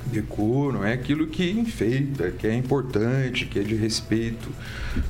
[0.07, 4.49] Decoro é aquilo que enfeita, que é importante, que é de respeito.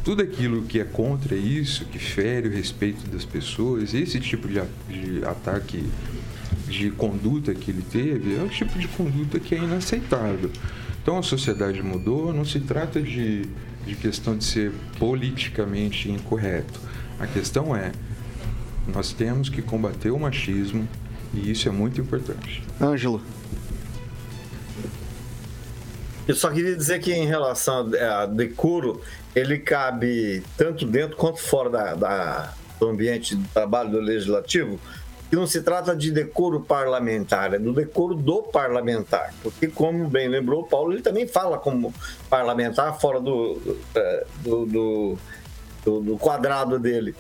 [0.05, 4.61] Tudo aquilo que é contra isso, que fere o respeito das pessoas, esse tipo de,
[4.89, 5.85] de ataque
[6.71, 10.51] de conduta que ele teve é o tipo de conduta que é inaceitável.
[11.03, 13.47] Então a sociedade mudou, não se trata de,
[13.87, 16.81] de questão de ser politicamente incorreto.
[17.19, 17.93] A questão é,
[18.87, 20.89] nós temos que combater o machismo
[21.35, 22.63] e isso é muito importante.
[22.81, 23.23] Ângelo.
[26.29, 29.01] Eu só queria dizer que em relação a decoro,
[29.35, 34.79] ele cabe tanto dentro quanto fora da, da, do ambiente de trabalho do legislativo,
[35.31, 39.33] que não se trata de decoro parlamentar, é do decoro do parlamentar.
[39.45, 41.95] Porque, como bem lembrou o Paulo, ele também fala como
[42.29, 45.19] parlamentar fora do, é, do, do,
[45.85, 47.15] do, do quadrado dele.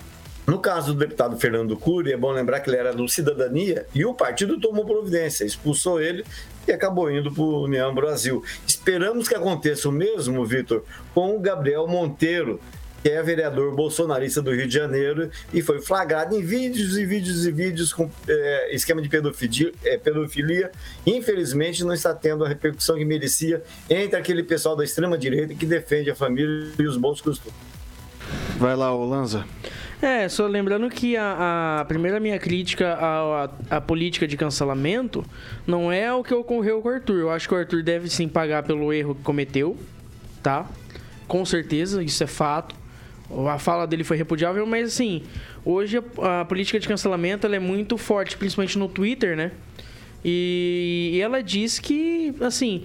[0.44, 4.04] No caso do deputado Fernando Cury, é bom lembrar que ele era do Cidadania e
[4.04, 6.24] o partido tomou providência, expulsou ele
[6.66, 8.42] e acabou indo para o União Brasil.
[8.66, 10.82] Esperamos que aconteça o mesmo, Vitor,
[11.14, 12.60] com o Gabriel Monteiro,
[13.02, 17.46] que é vereador bolsonarista do Rio de Janeiro e foi flagrado em vídeos e vídeos
[17.46, 20.70] e vídeos com é, esquema de pedofilia, é, pedofilia.
[21.06, 26.10] Infelizmente, não está tendo a repercussão que merecia entre aquele pessoal da extrema-direita que defende
[26.10, 27.58] a família e os bons costumes.
[28.58, 29.44] Vai lá, Lanza.
[30.02, 35.22] É, só lembrando que a, a primeira minha crítica à, à, política de cancelamento
[35.66, 37.20] não é o que ocorreu com o Arthur.
[37.20, 39.76] Eu acho que o Arthur deve sim pagar pelo erro que cometeu,
[40.42, 40.66] tá?
[41.28, 42.79] Com certeza, isso é fato.
[43.48, 45.22] A fala dele foi repudiável, mas assim,
[45.64, 49.52] hoje a, a política de cancelamento é muito forte, principalmente no Twitter, né?
[50.24, 52.84] E, e ela diz que, assim,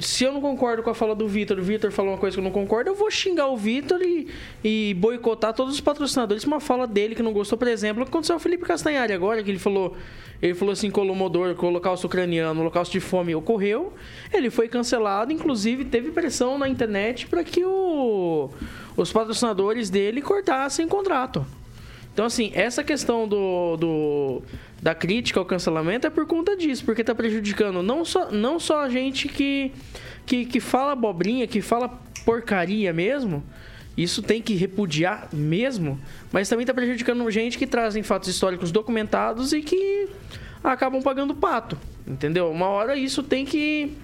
[0.00, 2.40] se eu não concordo com a fala do Vitor, o Vitor falou uma coisa que
[2.40, 4.28] eu não concordo, eu vou xingar o Vitor e,
[4.62, 6.44] e boicotar todos os patrocinadores.
[6.44, 9.58] Uma fala dele que não gostou, por exemplo, aconteceu o Felipe Castanhari agora, que ele
[9.58, 9.96] falou,
[10.40, 13.92] ele falou assim, Colomodor, o holocausto ucraniano, o holocausto de fome ocorreu,
[14.32, 18.50] ele foi cancelado, inclusive teve pressão na internet para que o,
[18.96, 21.44] os patrocinadores dele cortassem contrato.
[22.18, 24.42] Então, assim, essa questão do, do,
[24.82, 28.80] da crítica ao cancelamento é por conta disso, porque está prejudicando não só, não só
[28.80, 29.70] a gente que,
[30.26, 31.88] que, que fala abobrinha, que fala
[32.24, 33.44] porcaria mesmo,
[33.96, 35.96] isso tem que repudiar mesmo,
[36.32, 40.08] mas também está prejudicando gente que trazem fatos históricos documentados e que
[40.64, 42.50] acabam pagando pato, entendeu?
[42.50, 43.96] Uma hora isso tem que,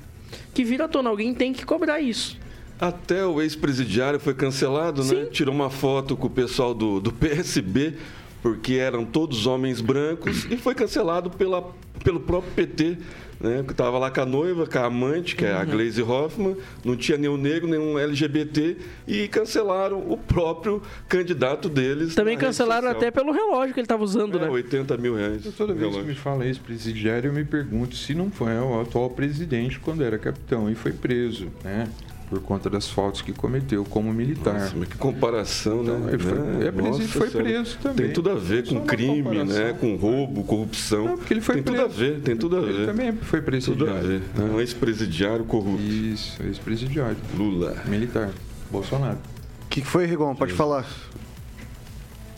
[0.55, 2.39] que vir à tona, alguém tem que cobrar isso.
[2.81, 5.09] Até o ex-presidiário foi cancelado, né?
[5.09, 5.15] Sim.
[5.17, 5.25] né?
[5.27, 7.95] Tirou uma foto com o pessoal do, do PSB,
[8.43, 12.99] porque eram todos homens brancos, e foi cancelado pela, pelo próprio PT.
[13.41, 15.67] Né, que estava lá com a noiva, com a amante, que é a uhum.
[15.67, 22.15] Glaze Hoffman, não tinha nenhum negro, nenhum LGBT, e cancelaram o próprio candidato deles.
[22.15, 24.49] Também cancelaram até pelo relógio que ele estava usando, é, né?
[24.49, 25.43] 80 mil reais.
[25.57, 26.03] Toda vez relógio.
[26.03, 30.17] que me fala ex-presidiário, eu me pergunto se não foi o atual presidente quando era
[30.17, 31.89] capitão e foi preso, né?
[32.29, 34.55] Por conta das faltas que cometeu como militar.
[34.55, 35.93] Nossa, mas que comparação, né?
[35.93, 36.13] então, né?
[36.13, 38.07] Ele foi, é, presidente foi preso também.
[38.07, 39.77] Tem tudo a ver com crime, né?
[39.79, 41.05] Com roubo, corrupção.
[41.05, 41.83] Não, porque ele foi tem preso.
[41.83, 42.71] tudo a ver, tem tudo a ver.
[42.71, 44.01] Ele também foi presidiário.
[44.01, 44.23] Tudo a ver.
[44.35, 44.55] Né?
[44.55, 45.83] Um ex-presidiário corrupto.
[45.83, 47.17] Isso, ex-presidiário.
[47.37, 47.77] Lula.
[47.87, 48.31] Militar.
[48.71, 49.19] Bolsonaro.
[49.65, 50.35] O que, que foi, Rigon?
[50.35, 50.87] Pode falar.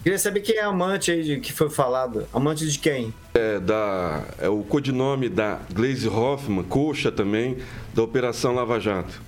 [0.02, 2.28] Queria saber quem é amante aí de, que foi falado.
[2.32, 3.12] Amante de quem?
[3.34, 7.56] É, da, é o codinome da Glaze Hoffman, coxa também,
[7.92, 9.20] da Operação Lava Jato.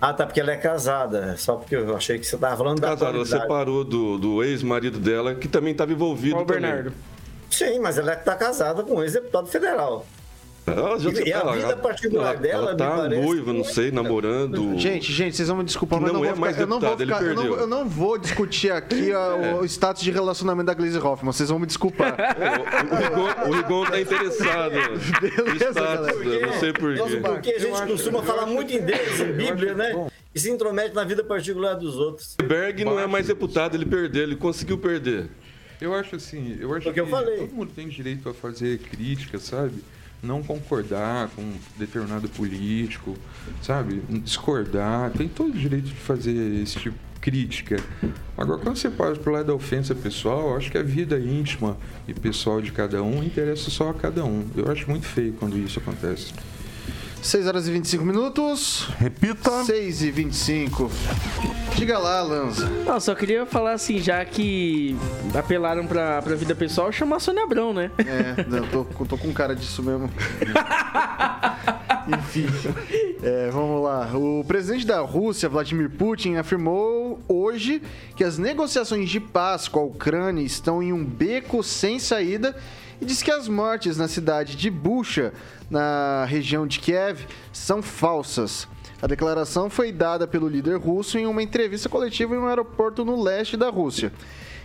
[0.00, 1.36] Ah, tá, porque ela é casada.
[1.36, 4.44] Só porque eu achei que você estava falando casada, da Casada, ela separou do, do
[4.44, 6.34] ex-marido dela, que também estava envolvido.
[6.36, 6.92] Qual o Bernardo.
[7.50, 10.06] Sim, mas ela está casada com um ex-deputado federal.
[10.72, 14.78] Ela já, e ela, a vida particular ela, dela, ela tá noiva, não sei, namorando.
[14.78, 16.98] Gente, gente, vocês vão me desculpar, mas não, não é mais deputado, eu não vou
[16.98, 19.54] ficar, eu, não, eu não, vou discutir aqui é.
[19.54, 22.16] o status de relacionamento da Glaze Hoffman, vocês vão me desculpar.
[23.48, 24.72] o, Rigon, tá interessado.
[25.20, 27.20] Beleza, status, porque, não sei porquê.
[27.20, 30.08] Porque a gente costuma falar muito em Deus, em Bíblia, né?
[30.34, 32.36] E se intromete na vida particular dos outros.
[32.42, 35.28] Berg não é mais deputado, ele perdeu, ele conseguiu perder.
[35.80, 37.38] Eu acho assim, eu acho que, eu falei.
[37.38, 39.82] todo mundo tem direito a fazer crítica, sabe?
[40.22, 43.16] Não concordar com um determinado político,
[43.62, 44.02] sabe?
[44.22, 47.76] Discordar, tem todo o direito de fazer esse tipo de crítica.
[48.36, 51.76] Agora, quando você passa pro lado da ofensa pessoal, acho que a vida íntima
[52.06, 54.46] e pessoal de cada um interessa só a cada um.
[54.56, 56.32] Eu acho muito feio quando isso acontece.
[57.22, 58.88] 6 horas e 25 minutos.
[58.98, 59.64] Repita.
[59.64, 60.90] 6 e 25.
[61.76, 62.68] Diga lá, Lanza.
[62.86, 64.96] Não, só queria falar assim, já que
[65.34, 67.90] apelaram pra, pra vida pessoal, chamar a Sônia Abrão, né?
[67.98, 70.10] É, eu tô, tô com cara disso mesmo.
[72.08, 72.46] Enfim,
[73.22, 74.10] é, vamos lá.
[74.14, 77.82] O presidente da Rússia, Vladimir Putin, afirmou hoje
[78.16, 82.56] que as negociações de paz com a Ucrânia estão em um beco sem saída
[83.00, 85.32] e diz que as mortes na cidade de Bucha,
[85.70, 88.66] na região de Kiev, são falsas.
[89.00, 93.22] A declaração foi dada pelo líder russo em uma entrevista coletiva em um aeroporto no
[93.22, 94.12] leste da Rússia.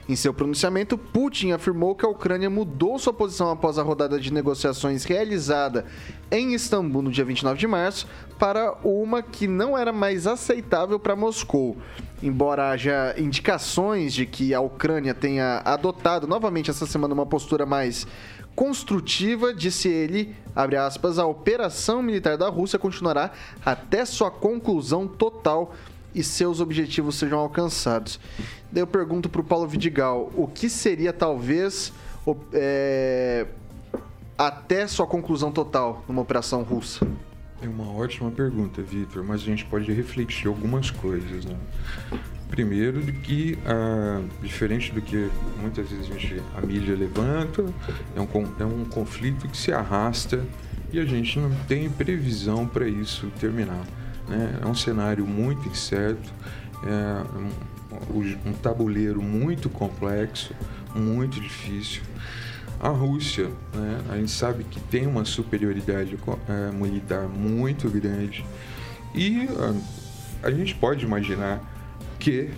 [0.07, 4.33] Em seu pronunciamento, Putin afirmou que a Ucrânia mudou sua posição após a rodada de
[4.33, 5.85] negociações realizada
[6.29, 8.05] em Istambul no dia 29 de março
[8.37, 11.77] para uma que não era mais aceitável para Moscou.
[12.21, 18.05] Embora haja indicações de que a Ucrânia tenha adotado novamente essa semana uma postura mais
[18.53, 23.31] construtiva, disse ele, abre aspas, a operação militar da Rússia continuará
[23.65, 25.73] até sua conclusão total
[26.13, 28.19] e seus objetivos sejam alcançados.
[28.71, 31.93] Daí eu pergunto para o Paulo Vidigal, o que seria talvez
[32.53, 33.47] é,
[34.37, 37.07] até sua conclusão total numa operação russa?
[37.61, 41.45] É uma ótima pergunta, Vitor, mas a gente pode refletir algumas coisas.
[41.45, 41.55] Né?
[42.49, 45.29] Primeiro, de que, ah, diferente do que
[45.61, 47.65] muitas vezes a, gente, a mídia levanta,
[48.15, 48.27] é um,
[48.59, 50.45] é um conflito que se arrasta
[50.91, 53.83] e a gente não tem previsão para isso terminar.
[54.27, 54.59] Né?
[54.61, 56.31] É um cenário muito incerto,
[56.83, 60.53] é um, um tabuleiro muito complexo,
[60.95, 62.01] muito difícil.
[62.79, 66.17] A Rússia, né, a gente sabe que tem uma superioridade
[66.49, 68.43] é, militar muito grande
[69.15, 71.61] e a, ah, a gente pode imaginar
[72.19, 72.49] que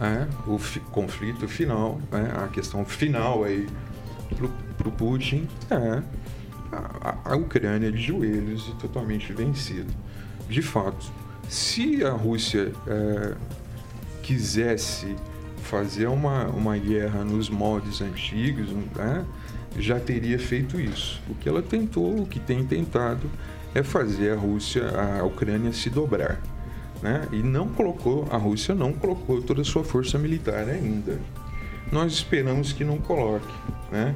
[0.00, 0.58] é, o
[0.90, 3.66] conflito final, é, a questão final aí
[4.76, 6.02] para o Putin é
[6.72, 9.92] a, a, Ucrânia de joelhos e totalmente vencida.
[10.48, 11.10] De fato,
[11.48, 13.34] se a Rússia é,
[14.22, 15.14] quisesse
[15.62, 19.24] fazer uma, uma guerra nos moldes antigos, né,
[19.78, 21.20] já teria feito isso.
[21.28, 23.30] O que ela tentou, o que tem tentado,
[23.74, 26.40] é fazer a Rússia, a Ucrânia se dobrar
[27.04, 27.28] né?
[27.30, 31.20] E não colocou, a Rússia não colocou toda a sua força militar ainda.
[31.92, 33.54] Nós esperamos que não coloque,
[33.92, 34.14] né?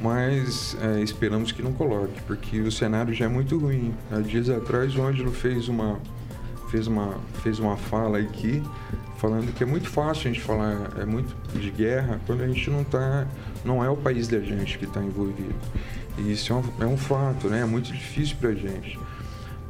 [0.00, 3.94] Mas é, esperamos que não coloque, porque o cenário já é muito ruim.
[4.10, 6.00] Há dias atrás o Ângelo fez uma,
[6.70, 8.62] fez uma, fez uma fala aqui
[9.18, 12.70] falando que é muito fácil a gente falar é muito de guerra quando a gente
[12.70, 13.26] não tá,
[13.62, 15.54] não é o país da gente que está envolvido.
[16.16, 17.60] E isso é um, é um fato, né?
[17.60, 18.98] É muito difícil para a gente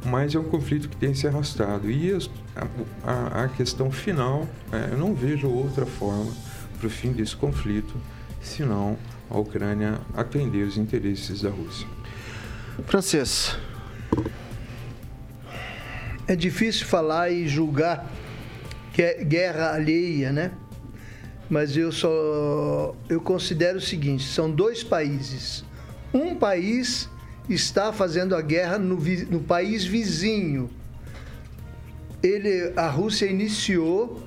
[0.05, 1.91] mas é um conflito que tem se arrastado.
[1.91, 2.13] E
[2.57, 2.67] a,
[3.05, 6.33] a, a questão final, é, eu não vejo outra forma
[6.79, 7.95] para o fim desse conflito
[8.41, 8.97] senão
[9.31, 11.87] a Ucrânia atender os interesses da Rússia.
[12.87, 13.57] Francês.
[16.27, 18.11] É difícil falar e julgar
[18.93, 20.53] que é guerra alheia, né?
[21.49, 25.65] Mas eu só eu considero o seguinte, são dois países.
[26.13, 27.09] Um país
[27.49, 30.71] está fazendo a guerra no, no país vizinho.
[32.23, 34.23] Ele, a Rússia iniciou,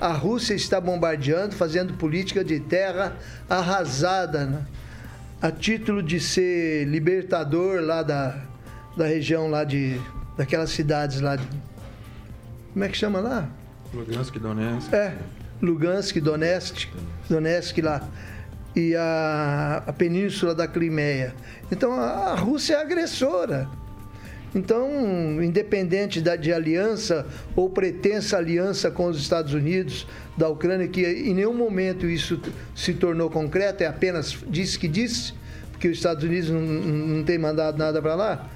[0.00, 3.16] a Rússia está bombardeando, fazendo política de terra
[3.48, 4.66] arrasada, né?
[5.40, 8.42] a título de ser libertador lá da,
[8.96, 10.00] da região lá de
[10.36, 11.46] daquelas cidades lá de,
[12.72, 13.48] como é que chama lá?
[13.92, 14.92] Lugansk, Donetsk.
[14.92, 15.14] É,
[15.60, 16.88] Lugansk, Donetsk,
[17.28, 18.08] Donetsk lá
[18.76, 21.34] e a, a península da Crimeia.
[21.72, 23.68] Então a, a Rússia é agressora.
[24.54, 30.06] Então, independente da, de aliança ou pretensa aliança com os Estados Unidos,
[30.36, 32.40] da Ucrânia, que em nenhum momento isso
[32.74, 35.34] se tornou concreto, é apenas disse que disse,
[35.70, 38.48] porque os Estados Unidos não, não tem mandado nada para lá.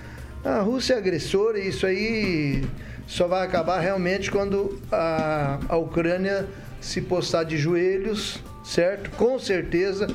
[0.44, 2.64] A Rússia é agressora e isso aí
[3.06, 6.46] só vai acabar realmente quando a, a Ucrânia
[6.80, 9.10] se postar de joelhos certo?
[9.10, 10.06] Com certeza,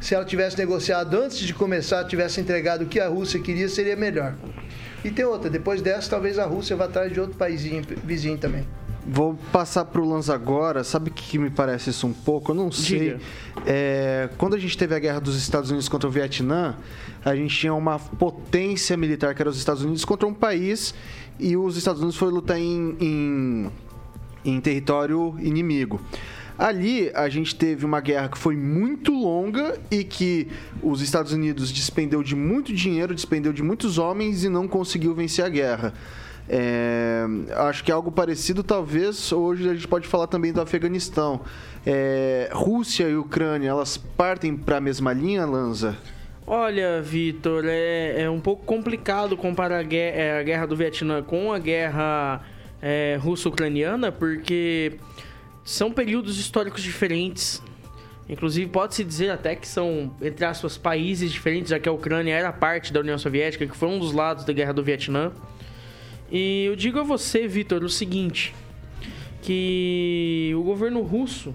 [0.00, 3.96] se ela tivesse negociado antes de começar, tivesse entregado o que a Rússia queria, seria
[3.96, 4.34] melhor.
[5.04, 7.62] E tem outra, depois dessa, talvez a Rússia vá atrás de outro país
[8.04, 8.66] vizinho também.
[9.06, 10.84] Vou passar para o Lanza agora.
[10.84, 12.52] Sabe o que me parece isso um pouco?
[12.52, 13.18] Eu não sei.
[13.66, 16.76] É, quando a gente teve a guerra dos Estados Unidos contra o Vietnã,
[17.24, 20.94] a gente tinha uma potência militar que era os Estados Unidos contra um país
[21.38, 23.70] e os Estados Unidos foram lutar em, em,
[24.44, 25.98] em território inimigo.
[26.60, 30.46] Ali a gente teve uma guerra que foi muito longa e que
[30.82, 35.42] os Estados Unidos despendeu de muito dinheiro, despendeu de muitos homens e não conseguiu vencer
[35.42, 35.94] a guerra.
[36.46, 37.24] É,
[37.56, 41.40] acho que é algo parecido, talvez, hoje a gente pode falar também do Afeganistão.
[41.86, 45.96] É, Rússia e Ucrânia, elas partem para a mesma linha, Lanza?
[46.46, 51.22] Olha, Vitor, é, é, um pouco complicado comparar a guerra, é, a guerra do Vietnã
[51.22, 52.42] com a guerra
[52.82, 54.98] é, russo-ucraniana, porque
[55.64, 57.62] são períodos históricos diferentes.
[58.28, 62.52] Inclusive, pode-se dizer até que são, entre aspas, países diferentes, já que a Ucrânia era
[62.52, 65.32] parte da União Soviética, que foi um dos lados da Guerra do Vietnã.
[66.30, 68.54] E eu digo a você, Vitor, o seguinte:
[69.42, 71.52] que o governo russo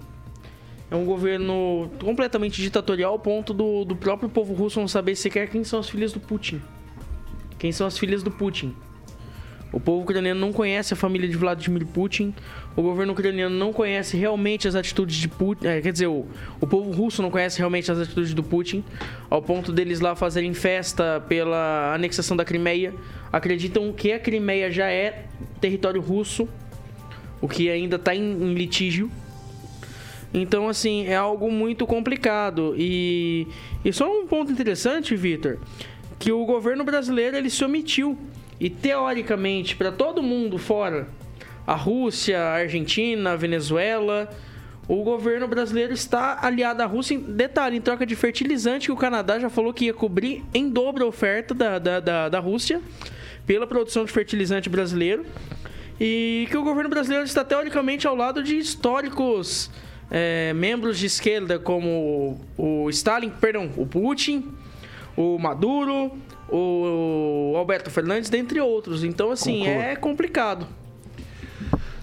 [0.90, 5.48] é um governo completamente ditatorial ao ponto do, do próprio povo russo não saber sequer
[5.48, 6.60] quem são as filhas do Putin.
[7.58, 8.74] Quem são as filhas do Putin.
[9.72, 12.34] O povo ucraniano não conhece a família de Vladimir Putin.
[12.76, 15.66] O governo ucraniano não conhece realmente as atitudes de Putin.
[15.66, 16.26] É, quer dizer, o,
[16.60, 18.84] o povo russo não conhece realmente as atitudes do Putin,
[19.30, 22.92] ao ponto deles lá fazerem festa pela anexação da Crimeia.
[23.32, 25.24] Acreditam que a Crimeia já é
[25.58, 26.46] território russo,
[27.40, 29.10] o que ainda está em, em litígio.
[30.34, 32.74] Então, assim, é algo muito complicado.
[32.76, 33.46] E,
[33.82, 35.58] e só um ponto interessante, Vitor,
[36.18, 38.18] que o governo brasileiro ele se omitiu.
[38.60, 41.08] E teoricamente, para todo mundo fora,
[41.66, 44.30] a Rússia, a Argentina, a Venezuela,
[44.88, 47.14] o governo brasileiro está aliado à Rússia.
[47.14, 50.68] Em, detalhe, em troca de fertilizante, que o Canadá já falou que ia cobrir em
[50.70, 52.80] dobro a oferta da, da, da, da Rússia
[53.44, 55.26] pela produção de fertilizante brasileiro.
[56.00, 59.70] E que o governo brasileiro está teoricamente ao lado de históricos
[60.10, 64.52] é, membros de esquerda como o Stalin, perdão, o Putin,
[65.16, 66.12] o Maduro,
[66.48, 69.02] o Alberto Fernandes, dentre outros.
[69.02, 69.80] Então, assim, Concordo.
[69.80, 70.68] é complicado.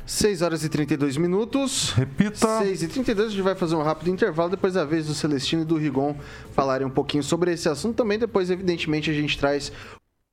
[0.05, 1.91] 6 horas e 32 minutos.
[1.91, 2.59] Repita.
[2.59, 4.49] 6 e 32, a gente vai fazer um rápido intervalo.
[4.49, 6.15] Depois a vez do Celestino e do Rigon
[6.53, 7.95] falarem um pouquinho sobre esse assunto.
[7.95, 9.71] Também depois, evidentemente, a gente traz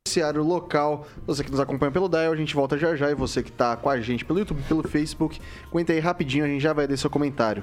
[0.07, 1.07] noticiário local.
[1.27, 3.11] Você que nos acompanha pelo Dial, a gente volta já já.
[3.11, 6.49] E você que está com a gente pelo YouTube, pelo Facebook, aguenta aí rapidinho, a
[6.49, 7.62] gente já vai ler seu comentário.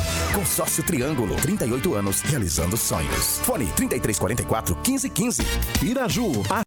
[0.33, 3.39] Consórcio Triângulo, 38 anos, realizando sonhos.
[3.39, 5.43] Fone 3344 1515.
[5.79, 6.31] Piraju.
[6.49, 6.61] A...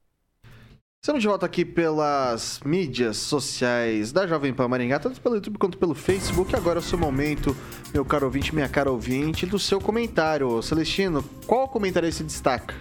[1.03, 5.79] Estamos de volta aqui pelas mídias sociais da Jovem Pan Maringá, tanto pelo YouTube quanto
[5.79, 6.55] pelo Facebook.
[6.55, 7.57] Agora é o seu momento,
[7.93, 10.63] meu caro ouvinte, minha cara ouvinte, do seu comentário.
[10.63, 12.75] Celestino, qual comentário se destaca?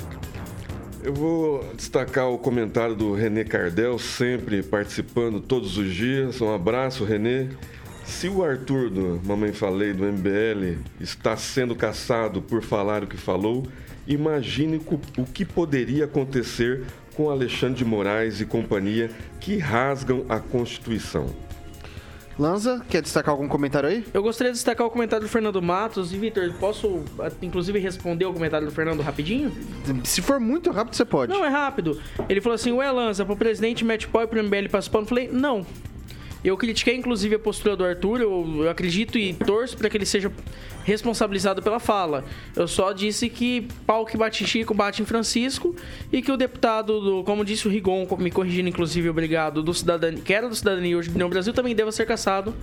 [1.02, 6.42] Eu vou destacar o comentário do René Cardel, sempre participando todos os dias.
[6.42, 7.50] Um abraço, René.
[8.06, 13.18] Se o Arthur do Mamãe Falei do MBL está sendo caçado por falar o que
[13.18, 13.66] falou,
[14.08, 14.82] imagine
[15.18, 16.84] o que poderia acontecer
[17.16, 21.28] com Alexandre de Moraes e companhia que rasgam a Constituição.
[22.38, 24.04] Lanza, quer destacar algum comentário aí?
[24.12, 26.12] Eu gostaria de destacar o comentário do Fernando Matos.
[26.12, 27.04] E, Vitor, posso,
[27.44, 29.52] inclusive, responder o comentário do Fernando rapidinho?
[30.04, 31.32] Se for muito rápido, você pode.
[31.32, 32.02] Não, é rápido.
[32.28, 35.04] Ele falou assim, ué, Lanza, pro presidente mete pau e pro MBL passa pano.
[35.04, 35.64] Eu falei, não.
[36.44, 38.22] Eu critiquei, inclusive, a postura do Arthur.
[38.22, 40.32] Eu, eu acredito e torço para que ele seja
[40.84, 42.26] responsabilizado pela fala.
[42.56, 45.76] Eu só disse que pau que bate em Chico bate em Francisco
[46.12, 50.22] e que o deputado, do, como disse o Rigon, me corrigindo, inclusive, obrigado, do cidadania,
[50.22, 52.54] que era do Cidadania hoje do Brasil, também deva ser caçado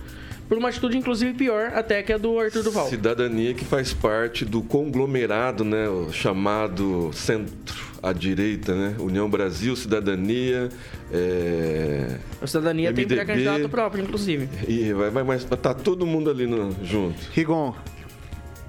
[0.51, 2.89] por uma atitude, inclusive, pior até que a do Arthur Duval.
[2.89, 5.87] Cidadania que faz parte do conglomerado, né?
[5.87, 7.73] O chamado centro
[8.03, 8.97] à direita, né?
[8.99, 10.67] União Brasil, Cidadania.
[11.09, 12.17] É...
[12.41, 14.49] A Cidadania MDB, tem pré-candidato próprio, inclusive.
[14.67, 17.17] E vai, vai, mas tá todo mundo ali no, junto.
[17.31, 17.73] Rigon.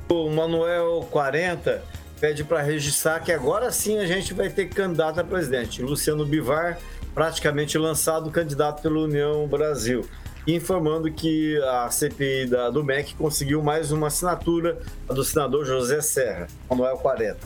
[0.09, 1.83] O Manuel 40
[2.21, 5.83] pede para registrar que agora sim a gente vai ter candidato a presidente.
[5.83, 6.79] Luciano Bivar,
[7.13, 10.09] praticamente lançado candidato pela União Brasil.
[10.47, 16.49] Informando que a CPI da, do MEC conseguiu mais uma assinatura do senador José Serra,
[16.69, 17.39] Manuel 40.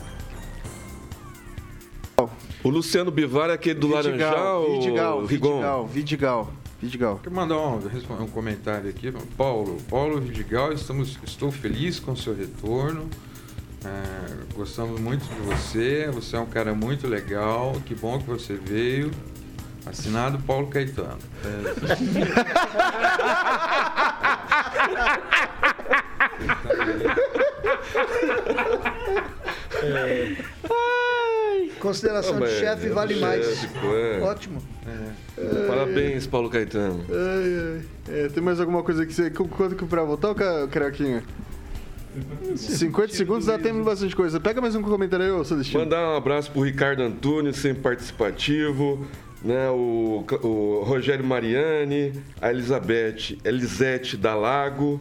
[2.63, 4.71] O Luciano Bivar é aquele do Vidigal, Laranjal?
[4.71, 6.53] Vidigal, Vidigal, Vidigal.
[6.81, 7.19] Vidigal.
[7.23, 7.79] Quero mandar um,
[8.23, 9.13] um, comentário aqui.
[9.35, 13.07] Paulo, Paulo Vidigal, estamos, estou feliz com o seu retorno.
[13.85, 16.09] É, gostamos muito de você.
[16.11, 17.79] Você é um cara muito legal.
[17.85, 19.11] Que bom que você veio.
[19.89, 21.17] Assinado Paulo Caetano.
[29.81, 30.37] É.
[31.79, 33.63] Consideração de chefe vale mais.
[33.65, 34.19] é.
[34.21, 34.61] Ótimo.
[35.37, 35.67] É.
[35.67, 37.05] Parabéns, Paulo Caetano.
[38.09, 39.29] É, tem mais alguma coisa que você.
[39.29, 40.33] Quanto que pra voltar,
[40.71, 41.23] Craquinha?
[42.55, 44.39] 50 segundos dá tempo de bastante coisa.
[44.39, 45.81] Pega mais um comentário aí, ô Celestino.
[45.83, 49.05] Mandar um abraço pro Ricardo Antunes, sempre participativo.
[49.47, 54.99] Né, o, o Rogério Mariani, a Elizabeth, Elisete Dalago,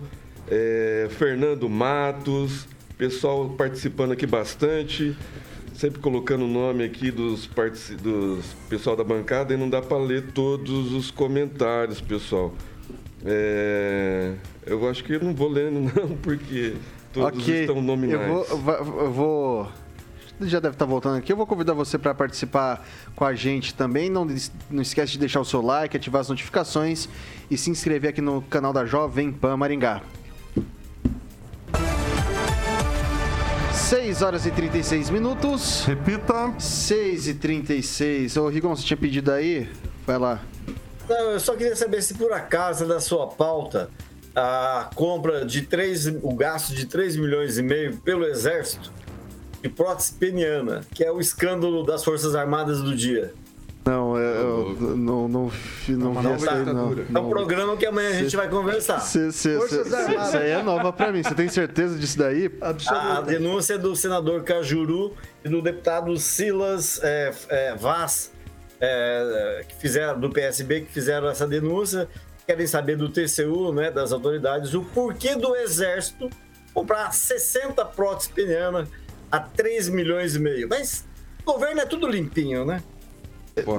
[0.49, 5.16] é, Fernando Matos, pessoal participando aqui bastante,
[5.74, 7.51] sempre colocando o nome aqui dos,
[8.01, 12.55] dos pessoal da bancada e não dá para ler todos os comentários, pessoal.
[13.24, 14.34] É,
[14.64, 16.74] eu acho que eu não vou lendo não, porque
[17.12, 17.62] todos ok.
[17.62, 18.28] estão nominais.
[18.28, 19.68] Eu vou, eu vou.
[20.41, 21.32] Já deve estar voltando aqui.
[21.32, 24.11] Eu vou convidar você para participar com a gente também.
[24.11, 24.26] Não,
[24.70, 27.09] não esquece de deixar o seu like, ativar as notificações
[27.51, 30.03] e se inscrever aqui no canal da Jovem Pan Maringá.
[33.72, 35.84] 6 horas e 36 minutos.
[35.87, 36.53] Repita.
[36.59, 38.37] 6 e 36.
[38.37, 39.70] Ô, Rigon, você tinha pedido aí?
[40.07, 40.43] Vai lá.
[41.09, 43.89] Não, eu só queria saber se por acaso da sua pauta
[44.34, 48.93] a compra de 3, o gasto de 3 milhões e meio pelo Exército
[49.63, 53.33] de prótese peniana, que é o escândalo das Forças Armadas do dia.
[53.87, 56.93] Não, eu, eu não, não, não vi essa aí, não.
[56.93, 58.99] É um programa que amanhã a gente vai conversar.
[58.99, 60.29] Cê, cê, Forças cê- cê- Armadas.
[60.29, 61.23] Isso aí é nova pra mim.
[61.23, 62.51] Você tem certeza disso daí?
[62.61, 68.33] A denúncia é do senador Cajuru e do deputado Silas é, é, Vaz,
[68.81, 72.09] é, que fizeram, do PSB, que fizeram essa denúncia.
[72.45, 76.29] Querem saber do TCU, né, das autoridades, o porquê do Exército
[76.75, 78.89] comprar 60 próteses penianas
[79.31, 80.68] a 3 milhões e meio.
[80.68, 81.05] Mas
[81.45, 82.83] o governo é tudo limpinho, né?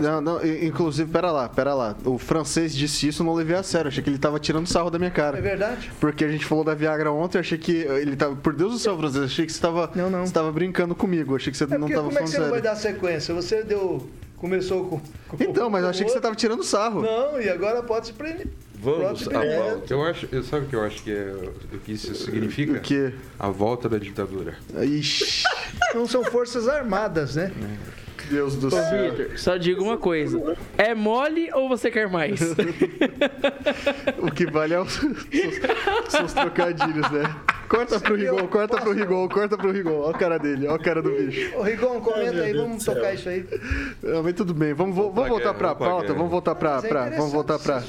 [0.02, 1.96] Não, não, inclusive, pera lá, pera lá.
[2.04, 3.90] O francês disse isso, eu não levei a sério.
[3.90, 5.38] Achei que ele tava tirando sarro da minha cara.
[5.38, 5.92] É verdade?
[6.00, 8.36] Porque a gente falou da Viagra ontem, eu achei que ele tava.
[8.36, 10.26] Por Deus do céu, francês, achei que você tava, Não, não.
[10.26, 11.36] Você tava brincando comigo.
[11.36, 12.64] Achei que você É não tava como é que falando você não vai sério.
[12.64, 13.36] dar sequência?
[13.36, 14.10] Você deu.
[14.38, 15.00] Começou com.
[15.00, 17.04] com Então, mas eu achei que você tava tirando sarro.
[17.04, 18.48] Não, e agora pode se prender.
[18.80, 19.94] Vamos à pauta.
[19.94, 21.34] Eu acho, eu- sabe o que eu acho que, é,
[21.74, 22.74] o que isso significa?
[22.74, 23.14] O quê?
[23.40, 24.56] A volta da ditadura.
[24.84, 25.44] Ixi,
[25.96, 27.52] Não são forças armadas, né?
[28.30, 29.38] Deus do Ô, céu.
[29.38, 30.58] Só digo uma coisa.
[30.78, 32.40] É mole ou você quer mais?
[34.20, 35.18] O que vale é os seus,
[36.10, 37.36] seus trocadilhos, né?
[37.68, 40.00] Corta pro Rigon, corta pro Rigon, corta pro Rigon.
[40.00, 41.58] Olha a cara dele, olha a cara do bicho.
[41.58, 43.46] Ô, Rigon, comenta aí, vamos tocar isso aí.
[44.02, 46.78] Não, mas tudo bem, vamos, vamos pra voltar pra vamos pra pauta, vamos voltar pra.
[46.78, 47.80] É pra- vamos voltar pra.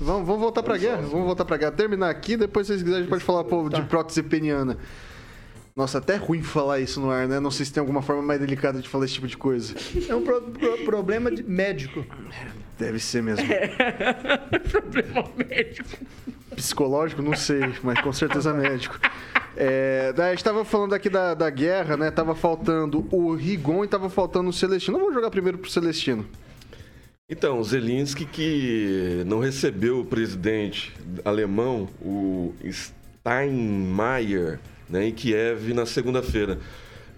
[0.00, 1.72] Vamos, vamos voltar pra guerra, vamos voltar pra guerra.
[1.72, 4.76] Terminar aqui, depois se vocês quiserem, a gente pode falar pô, de prótese peniana.
[5.74, 7.38] Nossa, até é ruim falar isso no ar, né?
[7.40, 9.74] Não sei se tem alguma forma mais delicada de falar esse tipo de coisa.
[10.08, 12.04] É um pro- pro- problema de médico.
[12.78, 13.46] Deve ser mesmo.
[14.70, 15.88] Problema médico.
[16.56, 18.98] Psicológico, não sei, mas com certeza médico.
[19.56, 22.10] É, a gente tava falando aqui da, da guerra, né?
[22.10, 24.96] Tava faltando o Rigon e tava faltando o Celestino.
[24.98, 26.26] Eu vou jogar primeiro pro Celestino.
[27.28, 30.92] Então, o Zelensky que não recebeu o presidente
[31.24, 34.58] alemão, o Steinmeier,
[34.90, 36.58] né, em Kiev na segunda-feira.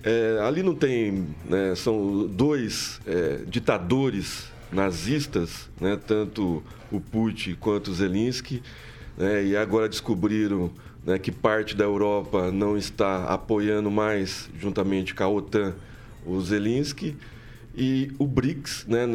[0.04, 7.90] É, ali não tem, né, são dois é, ditadores nazistas, né, tanto o Putin quanto
[7.90, 8.62] o Zelensky,
[9.16, 10.70] né, e agora descobriram
[11.04, 15.74] né, que parte da Europa não está apoiando mais, juntamente com a OTAN,
[16.26, 17.16] o Zelensky.
[17.74, 19.06] E o BRICS, né,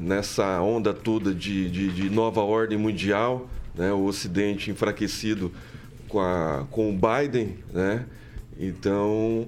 [0.00, 3.46] nessa onda toda de, de, de nova ordem mundial,
[3.76, 5.52] o Ocidente enfraquecido
[6.16, 8.06] com, a, com o Biden, né?
[8.58, 9.46] Então,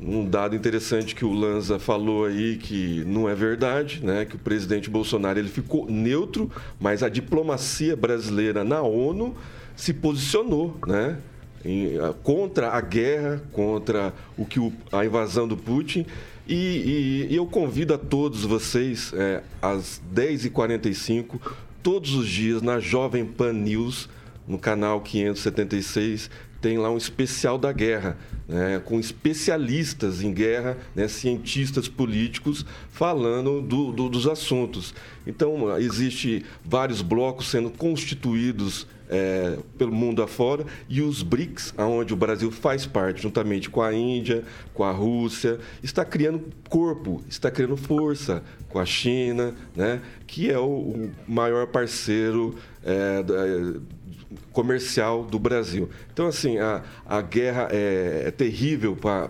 [0.00, 4.24] um dado interessante que o Lanza falou aí que não é verdade, né?
[4.24, 6.48] Que o presidente Bolsonaro ele ficou neutro,
[6.80, 9.34] mas a diplomacia brasileira na ONU
[9.74, 11.18] se posicionou, né?
[11.64, 11.92] em-
[12.24, 16.04] contra a guerra, contra o que o- a invasão do Putin.
[16.46, 21.40] E, e- e eu convido a todos vocês, é, às 10h45,
[21.82, 24.08] todos os dias, na Jovem Pan News,
[24.46, 26.30] no canal 576,
[26.60, 28.16] tem lá um especial da guerra,
[28.48, 34.94] né, com especialistas em guerra, né, cientistas políticos, falando do- do- dos assuntos.
[35.26, 42.16] Então, existe vários blocos sendo constituídos é, pelo mundo afora e os BRICS, onde o
[42.16, 47.76] Brasil faz parte, juntamente com a Índia, com a Rússia, está criando corpo, está criando
[47.76, 53.34] força com a China, né, que é o, o maior parceiro é, da-
[54.52, 55.88] comercial do Brasil.
[56.12, 59.28] Então, assim, a, a guerra é, é terrível para,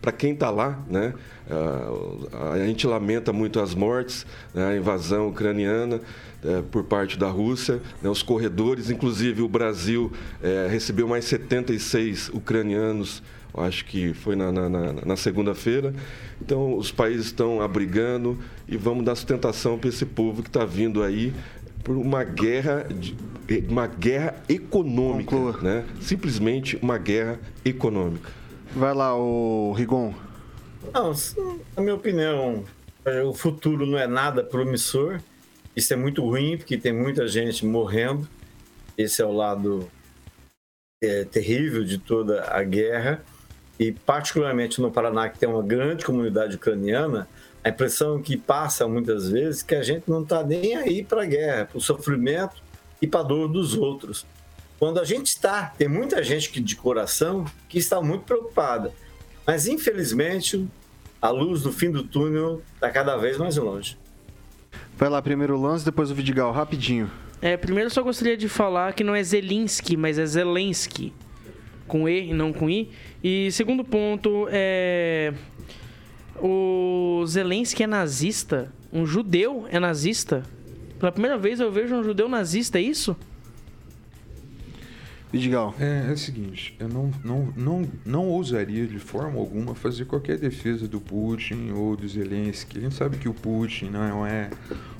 [0.00, 1.12] para quem está lá, né?
[1.50, 4.24] Ah, a gente lamenta muito as mortes,
[4.54, 4.68] né?
[4.68, 6.00] a invasão ucraniana
[6.44, 8.08] eh, por parte da Rússia, né?
[8.08, 10.10] os corredores, inclusive o Brasil
[10.42, 13.22] eh, recebeu mais 76 ucranianos,
[13.54, 15.92] acho que foi na, na- na- na segunda-feira.
[16.40, 21.02] Então, os países estão abrigando e vamos dar sustentação para esse povo que está vindo
[21.02, 21.34] aí
[21.84, 23.14] por uma guerra, de-
[23.68, 25.62] uma guerra econômica, Conclua.
[25.62, 25.84] né?
[26.00, 28.30] Simplesmente uma guerra econômica.
[28.74, 30.14] Vai lá, o Rigon.
[30.92, 31.12] Não,
[31.76, 32.64] na minha opinião,
[33.04, 35.20] eh, o futuro não é nada promissor.
[35.76, 38.28] Isso é muito ruim, porque tem muita gente morrendo.
[38.96, 39.90] Esse é o lado
[41.02, 43.22] é, terrível de toda a guerra,
[43.78, 47.28] e particularmente no Paraná, que tem uma grande comunidade ucraniana,
[47.64, 51.22] a impressão que passa muitas vezes é que a gente não está nem aí para
[51.22, 52.62] a guerra, para o sofrimento
[53.02, 54.24] e para a dor dos outros.
[54.78, 58.92] Quando a gente está, tem muita gente que de coração que está muito preocupada,
[59.46, 60.66] mas infelizmente
[61.20, 63.98] a luz do fim do túnel está cada vez mais longe.
[64.96, 67.10] Vai lá, primeiro o lance, depois o Vidigal, rapidinho.
[67.40, 71.12] É, primeiro eu só gostaria de falar que não é Zelensky, mas é Zelensky.
[71.88, 72.90] Com E e não com I.
[73.22, 75.34] E segundo ponto, é.
[76.40, 78.72] O Zelensky é nazista?
[78.92, 80.44] Um judeu é nazista?
[81.02, 83.16] Pela primeira vez eu vejo um judeu nazista, é isso?
[85.32, 85.74] Vidigal.
[85.80, 90.38] É, é o seguinte, eu não, não, não, não ousaria de forma alguma fazer qualquer
[90.38, 92.78] defesa do Putin ou do Zelensky.
[92.78, 94.48] A gente sabe que o Putin não é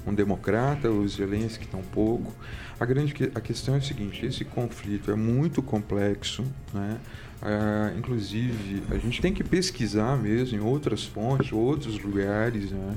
[0.04, 2.34] um democrata, o Zelensky tampouco.
[2.80, 6.44] A grande a questão é a seguinte, esse conflito é muito complexo,
[6.74, 6.98] né?
[7.40, 12.94] Ah, inclusive, a gente tem que pesquisar mesmo em outras fontes, outros lugares, né?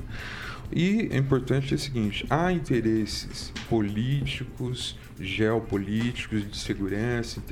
[0.72, 7.42] E é importante é o seguinte: há interesses políticos, geopolíticos, de segurança,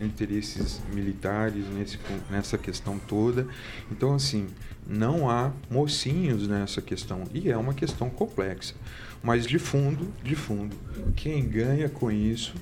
[0.00, 1.98] interesses militares nesse,
[2.30, 3.46] nessa questão toda.
[3.90, 4.46] Então, assim,
[4.86, 7.24] não há mocinhos nessa questão.
[7.32, 8.74] E é uma questão complexa.
[9.22, 10.76] Mas, de fundo, de fundo,
[11.14, 12.54] quem ganha com isso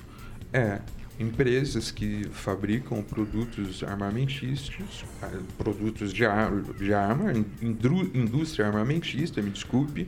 [0.53, 0.81] é
[1.21, 10.07] empresas que fabricam produtos armamentísticos, eh, produtos de, ar, de arma, indústria armamentista, me desculpe.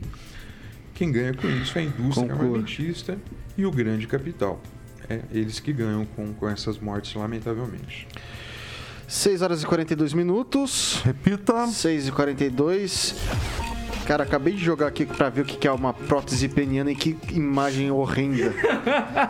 [0.93, 2.45] Quem ganha com isso é a indústria Concordo.
[2.45, 3.17] armamentista
[3.57, 4.61] e o grande capital.
[5.09, 8.07] É eles que ganham com, com essas mortes, lamentavelmente.
[9.07, 11.01] 6 horas e 42 minutos.
[11.03, 11.67] Repita.
[11.67, 13.15] 6 e 42.
[14.05, 17.17] Cara, acabei de jogar aqui pra ver o que é uma prótese peniana e que
[17.31, 18.53] imagem horrenda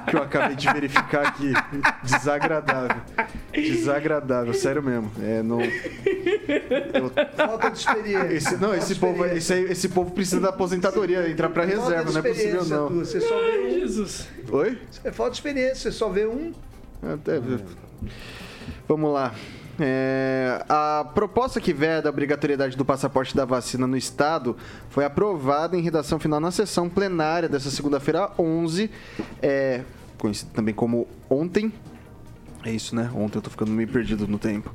[0.10, 1.54] que eu acabei de verificar aqui.
[2.04, 3.02] Desagradável.
[3.54, 5.12] Desagradável, sério mesmo.
[5.22, 5.62] É, não...
[5.62, 7.12] Eu...
[7.36, 8.34] Falta de experiência.
[8.34, 12.22] Esse, não, esse povo, esse, esse povo precisa da aposentadoria, entrar pra reserva, não é
[12.24, 12.88] possível não.
[12.88, 13.80] Tu, você só vê um.
[13.80, 14.28] Jesus.
[14.52, 14.78] Oi?
[15.04, 16.52] É falta de experiência, você só vê um.
[17.02, 17.40] Até...
[18.88, 19.34] Vamos lá.
[19.80, 24.56] É, a proposta que veda a obrigatoriedade do passaporte da vacina no Estado
[24.90, 28.92] foi aprovada em redação final na sessão plenária dessa segunda-feira 11,
[29.42, 29.82] é,
[30.20, 31.74] conhecido também como ontem,
[32.66, 33.12] é isso, né?
[33.14, 34.74] Ontem eu tô ficando meio perdido no tempo.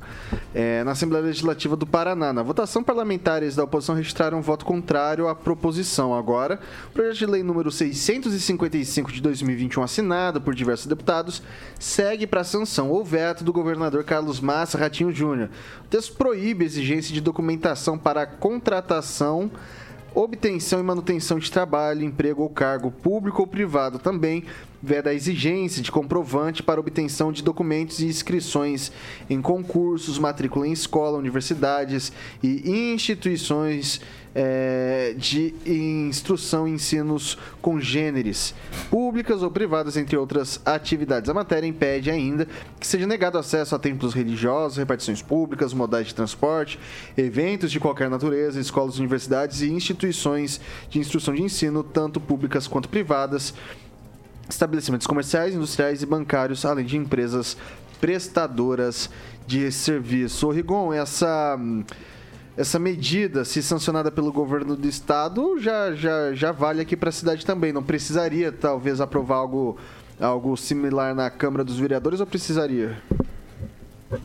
[0.53, 2.31] É, na Assembleia Legislativa do Paraná.
[2.31, 6.13] Na votação, parlamentares da oposição registraram um voto contrário à proposição.
[6.13, 6.59] Agora,
[6.89, 11.41] o projeto de lei número 655 de 2021, assinado por diversos deputados,
[11.79, 15.49] segue para sanção ou veto do governador Carlos Massa Ratinho Júnior.
[15.83, 19.49] O texto proíbe a exigência de documentação para contratação
[20.13, 24.43] obtenção e manutenção de trabalho, emprego ou cargo público ou privado também,
[24.81, 28.91] veda a exigência de comprovante para obtenção de documentos e inscrições
[29.29, 34.01] em concursos, matrícula em escola, universidades e instituições
[34.33, 38.53] é, de instrução e ensinos congêneres,
[38.89, 41.29] públicas ou privadas, entre outras atividades.
[41.29, 42.47] A matéria impede ainda
[42.79, 46.79] que seja negado acesso a templos religiosos, repartições públicas, modais de transporte,
[47.17, 52.89] eventos de qualquer natureza, escolas, universidades e instituições de instrução de ensino, tanto públicas quanto
[52.89, 53.53] privadas
[54.49, 57.55] estabelecimentos comerciais, industriais e bancários, além de empresas
[58.01, 59.09] prestadoras
[59.45, 60.47] de serviço.
[60.47, 61.57] O Rigon, essa
[62.59, 67.11] essa medida, se sancionada pelo governo do estado, já, já, já vale aqui para a
[67.13, 67.71] cidade também.
[67.71, 69.77] Não precisaria, talvez, aprovar algo,
[70.19, 73.01] algo similar na Câmara dos Vereadores ou precisaria?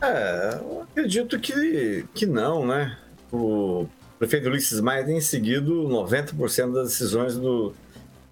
[0.01, 2.97] É, eu acredito que, que não, né?
[3.31, 3.87] O
[4.19, 7.69] prefeito Ulisses Maia tem seguido 90% das decisões do,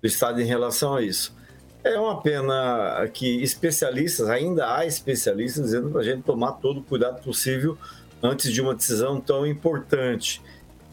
[0.01, 1.33] do Estado em relação a isso.
[1.81, 6.83] É uma pena que especialistas, ainda há especialistas dizendo para a gente tomar todo o
[6.83, 7.77] cuidado possível
[8.23, 10.41] antes de uma decisão tão importante.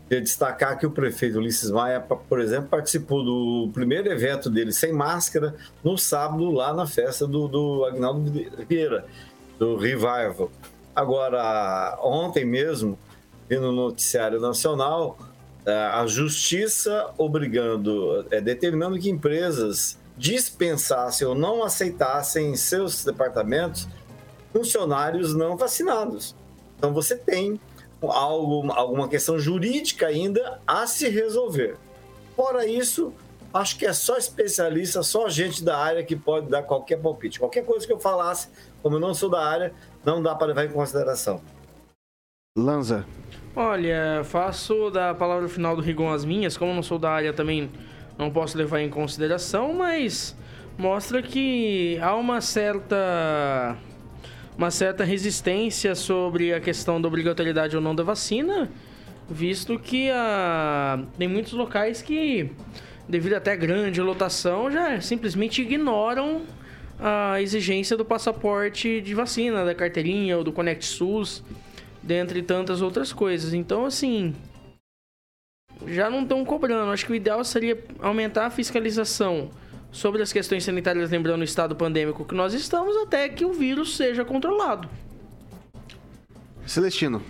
[0.08, 4.92] Queria destacar que o prefeito Ulisses Maia, por exemplo, participou do primeiro evento dele sem
[4.92, 5.54] máscara
[5.84, 8.32] no sábado, lá na festa do, do Agnaldo
[8.68, 9.06] Vieira,
[9.56, 10.50] do Revival.
[10.96, 12.98] Agora, ontem mesmo,
[13.48, 15.16] no noticiário nacional,
[15.64, 23.88] é, a justiça obrigando, é, determinando que empresas dispensassem ou não aceitassem em seus departamentos
[24.52, 26.34] funcionários não vacinados.
[26.80, 27.60] Então você tem
[28.02, 31.76] algo, alguma questão jurídica ainda a se resolver.
[32.34, 33.12] Fora isso,
[33.52, 37.38] acho que é só especialista, só gente da área que pode dar qualquer palpite.
[37.38, 38.48] Qualquer coisa que eu falasse,
[38.82, 41.42] como eu não sou da área, não dá para levar em consideração.
[42.56, 43.04] Lanza.
[43.54, 47.34] Olha, faço da palavra final do Rigon as minhas, como eu não sou da área
[47.34, 47.70] também
[48.16, 50.34] não posso levar em consideração, mas
[50.78, 53.76] mostra que há uma certa
[54.60, 58.70] uma certa resistência sobre a questão da obrigatoriedade ou não da vacina,
[59.26, 62.50] visto que ah, tem muitos locais que,
[63.08, 66.42] devido até grande lotação, já simplesmente ignoram
[66.98, 71.42] a exigência do passaporte de vacina, da carteirinha ou do Conect SUS,
[72.02, 73.54] dentre tantas outras coisas.
[73.54, 74.34] Então, assim,
[75.86, 76.92] já não estão cobrando.
[76.92, 79.48] Acho que o ideal seria aumentar a fiscalização
[79.92, 83.96] sobre as questões sanitárias, lembrando o estado pandêmico que nós estamos, até que o vírus
[83.96, 84.88] seja controlado.
[86.66, 87.22] Celestino.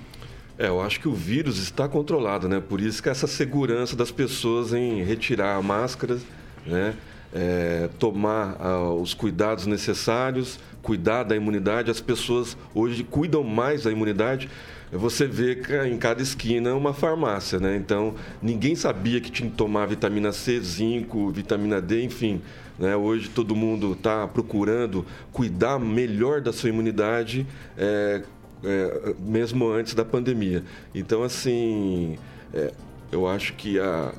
[0.59, 2.61] É, eu acho que o vírus está controlado, né?
[2.61, 6.19] Por isso que essa segurança das pessoas em retirar a máscara,
[6.67, 6.95] né?
[7.33, 11.91] É, tomar ah, os cuidados necessários, cuidar da imunidade.
[11.91, 14.49] As pessoas hoje cuidam mais da imunidade.
[14.93, 17.77] Você vê em cada esquina uma farmácia, né?
[17.77, 22.43] Então, ninguém sabia que tinha que tomar vitamina C, zinco, vitamina D, enfim.
[22.77, 22.97] Né?
[22.97, 27.47] Hoje todo mundo está procurando cuidar melhor da sua imunidade.
[27.79, 28.23] É,
[28.65, 30.63] é, mesmo antes da pandemia.
[30.95, 32.19] Então, assim,
[32.53, 32.73] é,
[33.13, 34.13] eu acho que a,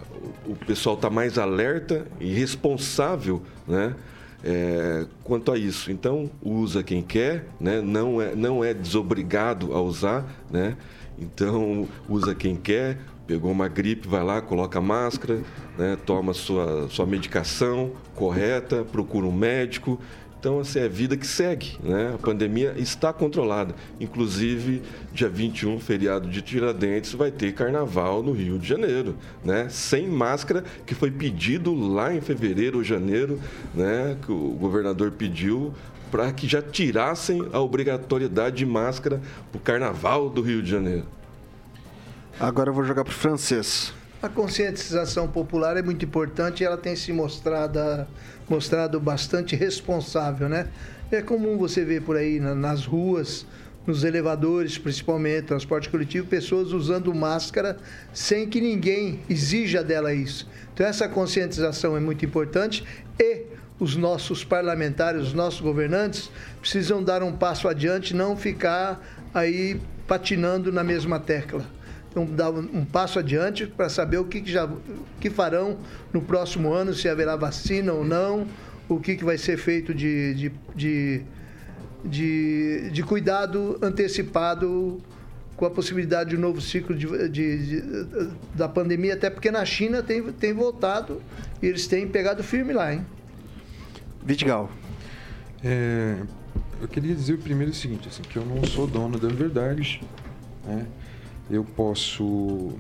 [0.46, 3.96] o pessoal está mais alerta e responsável, né?
[4.44, 5.92] É, quanto a isso.
[5.92, 7.80] Então, usa quem quer, né?
[7.80, 10.76] não, é, não é desobrigado a usar, né?
[11.20, 15.42] Então, usa quem quer, pegou uma gripe, vai lá, coloca máscara,
[15.78, 15.96] né?
[16.06, 20.00] toma sua, sua medicação correta, procura um médico
[20.42, 22.16] então, assim, é vida que segue, né?
[22.16, 23.76] A pandemia está controlada.
[24.00, 24.82] Inclusive,
[25.14, 29.16] dia 21, feriado de Tiradentes, vai ter carnaval no Rio de Janeiro,
[29.46, 29.70] né?
[29.70, 33.39] Sem máscara, que foi pedido lá em fevereiro ou janeiro,
[33.72, 34.18] né?
[34.26, 35.76] Que o governador pediu
[36.10, 39.22] para que já tirassem a obrigatoriedade de máscara
[39.52, 41.06] para o carnaval do Rio de Janeiro.
[42.39, 43.94] Agora eu vou jogar para o francês.
[44.22, 47.80] A conscientização popular é muito importante e ela tem se mostrado,
[48.47, 50.67] mostrado bastante responsável, né?
[51.11, 53.47] É comum você ver por aí nas ruas,
[53.84, 57.78] nos elevadores, principalmente, transporte coletivo, pessoas usando máscara
[58.13, 60.47] sem que ninguém exija dela isso.
[60.72, 62.86] Então, essa conscientização é muito importante
[63.19, 63.45] e
[63.80, 69.03] os nossos parlamentares, os nossos governantes precisam dar um passo adiante, não ficar
[69.34, 71.65] aí patinando na mesma tecla
[72.12, 74.70] então, dar um passo adiante para saber o que, que, já,
[75.20, 75.78] que farão
[76.12, 78.45] no próximo ano, se haverá vacina ou não,
[78.89, 81.22] o que, que vai ser feito de, de, de,
[82.03, 85.01] de, de cuidado antecipado
[85.55, 89.64] com a possibilidade de um novo ciclo de, de, de, da pandemia, até porque na
[89.64, 91.22] China tem, tem voltado
[91.62, 93.05] e eles têm pegado firme lá, hein?
[94.22, 94.70] Vitigal.
[95.64, 96.18] É,
[96.82, 100.01] eu queria dizer primeiro o seguinte, assim, que eu não sou dono da verdade,
[100.66, 100.86] né?
[101.50, 102.72] Eu posso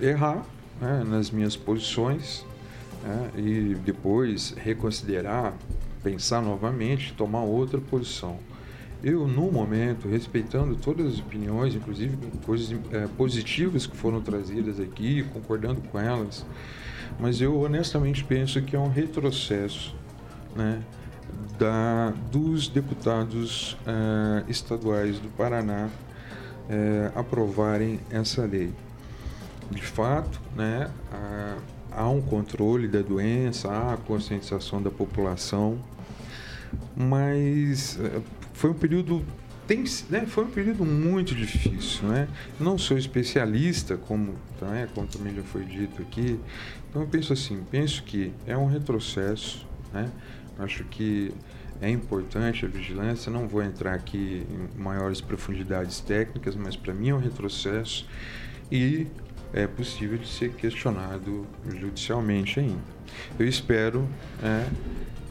[0.00, 0.44] errar
[0.80, 2.44] né, nas minhas posições
[3.02, 5.54] né, e depois reconsiderar,
[6.02, 8.38] pensar novamente, tomar outra posição.
[9.02, 15.22] Eu, no momento, respeitando todas as opiniões, inclusive coisas é, positivas que foram trazidas aqui,
[15.32, 16.44] concordando com elas,
[17.18, 19.94] mas eu honestamente penso que é um retrocesso
[20.54, 20.82] né,
[21.58, 25.88] da, dos deputados é, estaduais do Paraná
[26.70, 28.72] é, aprovarem essa lei.
[29.70, 31.56] De fato, né, há,
[31.90, 35.78] há um controle da doença, há a conscientização da população,
[36.96, 38.20] mas é,
[38.54, 39.24] foi um período
[39.66, 42.26] tem, né, foi um período muito difícil, né?
[42.58, 46.40] Não sou especialista, como, né, como também já foi dito aqui,
[46.88, 50.10] então eu penso assim, penso que é um retrocesso, né?
[50.58, 51.32] Acho que
[51.80, 57.08] é importante a vigilância, não vou entrar aqui em maiores profundidades técnicas, mas para mim
[57.08, 58.06] é um retrocesso
[58.70, 59.06] e
[59.52, 62.82] é possível de ser questionado judicialmente ainda.
[63.38, 64.06] Eu espero
[64.42, 64.68] é,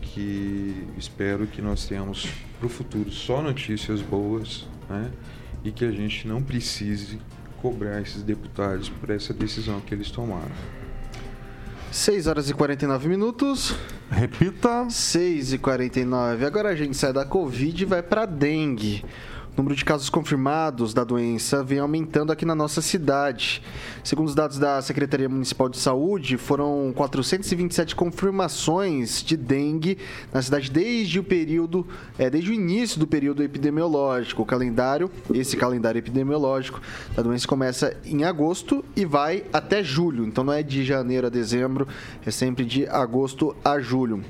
[0.01, 2.27] que espero que nós tenhamos
[2.57, 5.11] para o futuro só notícias boas né,
[5.63, 7.19] e que a gente não precise
[7.61, 10.51] cobrar esses deputados por essa decisão que eles tomaram.
[11.91, 13.75] 6 horas e 49 minutos.
[14.09, 14.87] Repita.
[14.89, 16.45] 6 e 49.
[16.45, 19.03] Agora a gente sai da Covid e vai para dengue.
[19.59, 23.61] O número de casos confirmados da doença vem aumentando aqui na nossa cidade.
[24.05, 29.97] Segundo os dados da Secretaria Municipal de Saúde, foram 427 confirmações de dengue
[30.31, 31.85] na cidade desde o período,
[32.17, 34.43] é, desde o início do período epidemiológico.
[34.43, 36.79] O calendário, esse calendário epidemiológico
[37.13, 40.25] da doença começa em agosto e vai até julho.
[40.25, 41.85] Então não é de janeiro a dezembro,
[42.25, 44.23] é sempre de agosto a julho.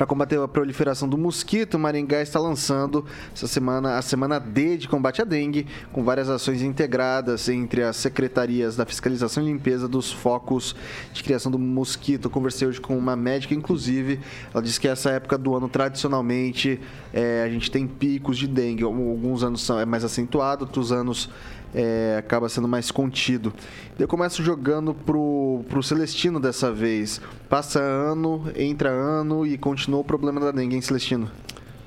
[0.00, 4.88] Para combater a proliferação do mosquito, Maringá está lançando essa semana a semana D de
[4.88, 10.10] combate à dengue, com várias ações integradas entre as secretarias da fiscalização e limpeza dos
[10.10, 10.74] focos
[11.12, 12.24] de criação do mosquito.
[12.24, 14.20] Eu conversei hoje com uma médica, inclusive,
[14.54, 16.80] ela disse que essa época do ano tradicionalmente
[17.12, 18.84] é, a gente tem picos de dengue.
[18.84, 21.28] Alguns anos são, é mais acentuado, outros anos
[21.74, 23.52] é, acaba sendo mais contido.
[23.98, 27.20] Eu começo jogando pro, pro Celestino dessa vez.
[27.48, 31.30] Passa ano, entra ano e continua o problema da dengue, hein, Celestino?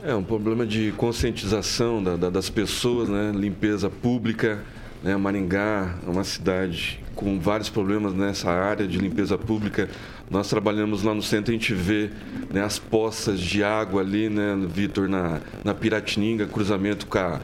[0.03, 3.31] É um problema de conscientização da, da, das pessoas, né?
[3.33, 4.61] Limpeza pública.
[5.01, 5.15] Né?
[5.17, 9.89] Maringá é uma cidade com vários problemas nessa área de limpeza pública.
[10.29, 12.09] Nós trabalhamos lá no centro, a gente vê
[12.51, 17.39] né, as poças de água ali, né, Vitor, na, na Piratininga, cruzamento com a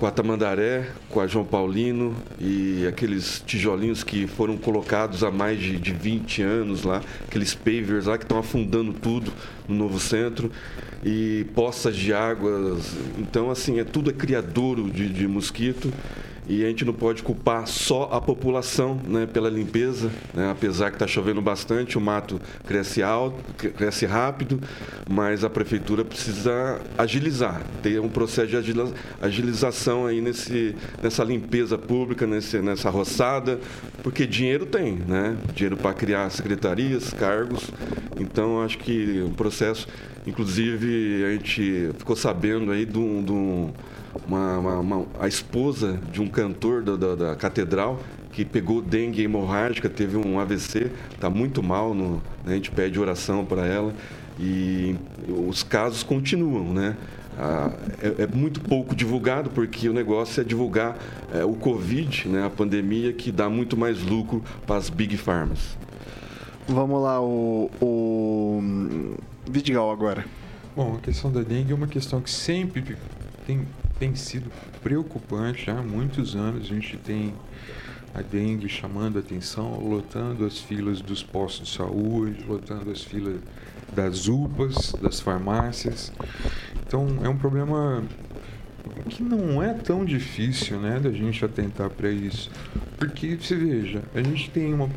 [0.00, 5.60] com a Tamandaré, com a João Paulino e aqueles tijolinhos que foram colocados há mais
[5.60, 9.30] de, de 20 anos lá, aqueles pavers lá que estão afundando tudo
[9.68, 10.50] no novo centro
[11.04, 12.94] e poças de águas.
[13.18, 15.92] Então, assim, é tudo é criadouro de, de mosquito
[16.50, 20.50] e a gente não pode culpar só a população né, pela limpeza, né?
[20.50, 24.60] apesar que está chovendo bastante, o mato cresce alto, cresce rápido,
[25.08, 28.56] mas a prefeitura precisa agilizar, ter um processo de
[29.22, 33.60] agilização aí nesse, nessa limpeza pública, nesse, nessa roçada,
[34.02, 35.36] porque dinheiro tem, né?
[35.54, 37.70] Dinheiro para criar secretarias, cargos.
[38.18, 39.86] Então acho que o processo,
[40.26, 43.72] inclusive a gente ficou sabendo aí de um
[44.26, 48.00] uma, uma, uma, a esposa de um cantor da, da, da, catedral
[48.32, 52.52] que pegou dengue hemorrágica, teve um AVC, está muito mal, no, né?
[52.52, 53.92] a gente pede oração para ela
[54.38, 54.96] e
[55.28, 56.96] os casos continuam, né?
[57.38, 57.70] Ah,
[58.02, 60.98] é, é, muito pouco divulgado porque o negócio é divulgar
[61.32, 65.78] é, o Covid, né, a pandemia, que dá muito mais lucro para as big farms.
[66.68, 68.62] Vamos lá, o, o
[69.50, 70.24] Vidigal agora.
[70.76, 72.96] Bom, a questão da dengue é uma questão que sempre
[73.46, 73.66] tem
[74.00, 74.50] tem sido
[74.82, 76.62] preocupante há muitos anos.
[76.62, 77.34] A gente tem
[78.14, 83.36] a dengue chamando a atenção, lotando as filas dos postos de saúde, lotando as filas
[83.94, 86.10] das UPAs, das farmácias.
[86.86, 88.02] Então é um problema
[89.10, 92.50] que não é tão difícil, né, da gente atentar para isso,
[92.98, 94.88] porque você veja, a gente tem uma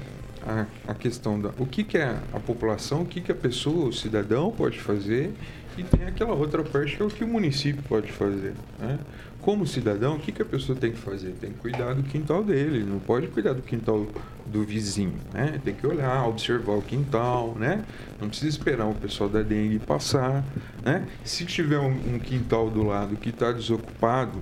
[0.45, 3.89] a, a questão da o que, que é a população, o que, que a pessoa,
[3.89, 5.33] o cidadão pode fazer
[5.77, 8.53] e tem aquela outra parte que é o que o município pode fazer.
[8.79, 8.99] Né?
[9.41, 11.31] Como cidadão, o que, que a pessoa tem que fazer?
[11.31, 14.07] Tem que cuidar do quintal dele, não pode cuidar do quintal
[14.45, 15.15] do vizinho.
[15.33, 15.59] Né?
[15.63, 17.83] Tem que olhar, observar o quintal, né?
[18.21, 20.45] não precisa esperar o pessoal da dengue passar.
[20.83, 21.05] Né?
[21.25, 24.39] Se tiver um, um quintal do lado que está desocupado,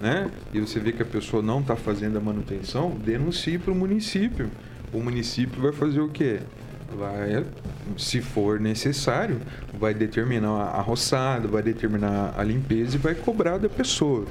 [0.00, 0.30] né?
[0.52, 4.50] e você vê que a pessoa não está fazendo a manutenção, denuncie para o município.
[4.92, 6.40] O município vai fazer o quê?
[6.96, 7.44] Vai,
[7.96, 9.40] se for necessário,
[9.78, 14.26] vai determinar a roçada, vai determinar a limpeza e vai cobrar da pessoa.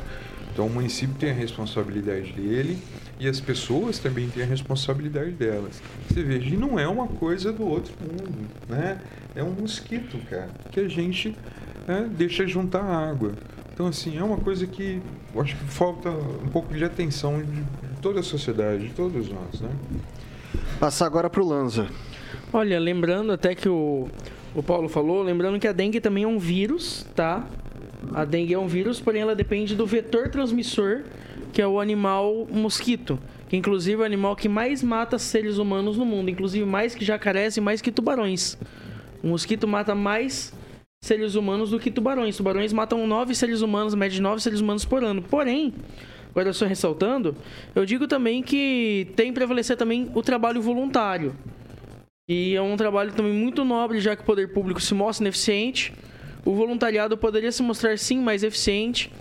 [0.52, 2.78] Então o município tem a responsabilidade dele
[3.20, 5.82] e as pessoas também têm a responsabilidade delas.
[6.08, 9.00] Você veja, e não é uma coisa do outro mundo, né?
[9.36, 11.36] É um mosquito, cara, que a gente
[11.88, 13.34] né, deixa juntar água.
[13.74, 15.02] Então, assim, é uma coisa que
[15.34, 17.64] eu acho que falta um pouco de atenção de
[18.02, 19.70] toda a sociedade, de todos nós, né?
[20.80, 21.88] Passar agora para o Lanza.
[22.52, 24.08] Olha, lembrando até que o,
[24.56, 27.48] o Paulo falou, lembrando que a dengue também é um vírus, tá?
[28.12, 31.04] A dengue é um vírus, porém ela depende do vetor transmissor,
[31.54, 33.20] que é o animal mosquito.
[33.48, 37.06] Que inclusive é o animal que mais mata seres humanos no mundo, inclusive mais que
[37.06, 38.58] jacarés e mais que tubarões.
[39.24, 40.52] O mosquito mata mais
[41.04, 42.36] seres humanos do que tubarões.
[42.36, 45.22] Tubarões matam nove seres humanos, média de nove seres humanos por ano.
[45.22, 45.72] Porém,
[46.32, 47.36] agora só ressaltando,
[47.76, 51.36] eu digo também que tem que prevalecer também o trabalho voluntário.
[52.30, 55.92] E é um trabalho também muito nobre, já que o poder público se mostra ineficiente.
[56.46, 59.12] O voluntariado poderia se mostrar sim mais eficiente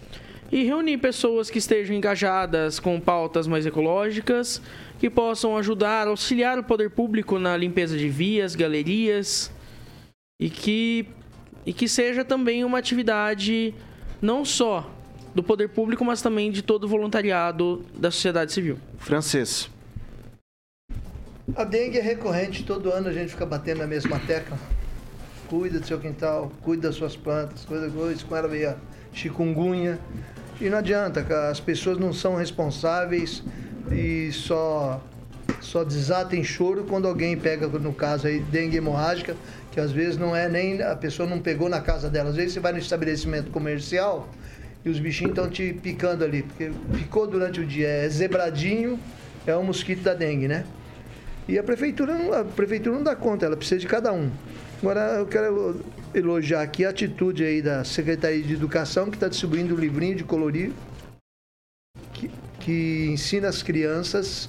[0.52, 4.60] e reunir pessoas que estejam engajadas com pautas mais ecológicas,
[5.00, 9.50] que possam ajudar, auxiliar o poder público na limpeza de vias, galerias
[10.38, 11.06] e que
[11.64, 13.74] e que seja também uma atividade
[14.20, 14.90] não só
[15.34, 18.78] do poder público, mas também de todo o voluntariado da sociedade civil.
[18.98, 19.70] Francês.
[21.56, 24.58] A dengue é recorrente, todo ano a gente fica batendo na mesma tecla.
[25.48, 28.22] Cuida do seu quintal, cuida das suas plantas, coisa coisa.
[28.24, 28.76] Com ela veio a
[29.12, 29.98] chikungunya.
[30.60, 31.20] E não adianta,
[31.50, 33.42] as pessoas não são responsáveis
[33.90, 35.02] e só
[35.60, 39.34] só desatem choro quando alguém pega, no caso aí, dengue hemorrágica,
[39.72, 42.28] que às vezes não é nem a pessoa não pegou na casa dela.
[42.30, 44.28] Às vezes você vai no estabelecimento comercial
[44.84, 48.98] e os bichinhos estão te picando ali, porque ficou durante o dia, é zebradinho,
[49.46, 50.64] é o mosquito da dengue, né?
[51.48, 54.30] E a prefeitura, não, a prefeitura não dá conta, ela precisa de cada um.
[54.80, 55.80] Agora eu quero
[56.14, 60.24] elogiar aqui a atitude aí da Secretaria de Educação que está distribuindo um livrinho de
[60.24, 60.72] colorir
[62.12, 62.30] que,
[62.60, 64.48] que ensina as crianças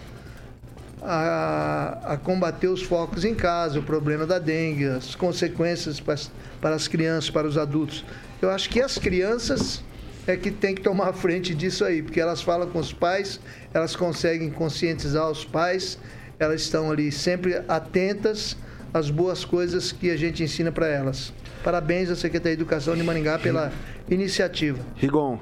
[1.01, 6.19] a, a, combater os focos em casa, o problema da dengue, as consequências para,
[6.59, 8.05] para as crianças, para os adultos.
[8.41, 9.81] Eu acho que as crianças
[10.27, 13.39] é que tem que tomar a frente disso aí, porque elas falam com os pais,
[13.73, 15.97] elas conseguem conscientizar os pais,
[16.39, 18.55] elas estão ali sempre atentas
[18.93, 21.33] às boas coisas que a gente ensina para elas.
[21.63, 23.71] Parabéns à Secretaria de Educação de Maringá pela
[24.09, 24.79] iniciativa.
[24.95, 25.37] Rigon.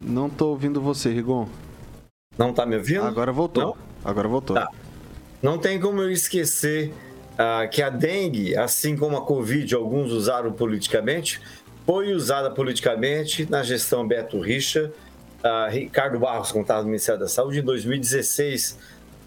[0.00, 1.48] Não estou ouvindo você, Rigon.
[2.38, 3.02] Não está me ouvindo?
[3.02, 3.62] Agora voltou.
[3.64, 3.76] Não?
[4.04, 4.54] Agora voltou.
[4.54, 4.70] Tá.
[5.42, 6.92] Não tem como eu esquecer
[7.32, 11.40] uh, que a dengue, assim como a Covid, alguns usaram politicamente,
[11.84, 14.92] foi usada politicamente na gestão Beto Richa,
[15.44, 18.78] uh, Ricardo Barros, contado no Ministério da Saúde, em 2016,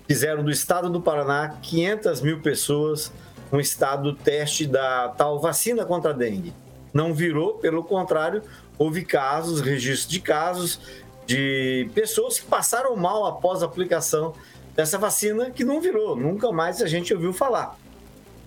[0.08, 3.12] fizeram do estado do Paraná 500 mil pessoas
[3.52, 6.54] um estado teste da tal vacina contra a dengue.
[6.94, 8.44] Não virou, pelo contrário,
[8.78, 10.80] houve casos, registros de casos
[11.26, 14.34] de pessoas que passaram mal após a aplicação
[14.76, 17.78] dessa vacina que não virou, nunca mais a gente ouviu falar.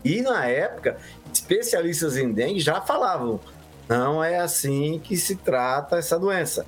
[0.05, 0.97] E na época,
[1.33, 3.39] especialistas em dengue já falavam:
[3.89, 6.67] não é assim que se trata essa doença.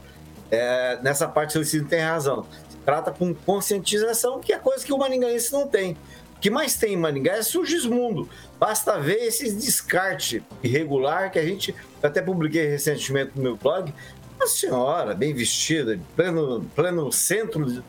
[0.51, 2.47] É, nessa parte, o Licínio tem razão.
[2.68, 5.97] Se trata com conscientização, que é coisa que o maringaense não tem.
[6.36, 8.28] O que mais tem em Maringá é surgismundo.
[8.61, 11.74] Basta ver esse descarte irregular que a gente.
[12.03, 13.92] Até publiquei recentemente no meu blog.
[14.36, 17.82] Uma senhora bem vestida, pleno, pleno centro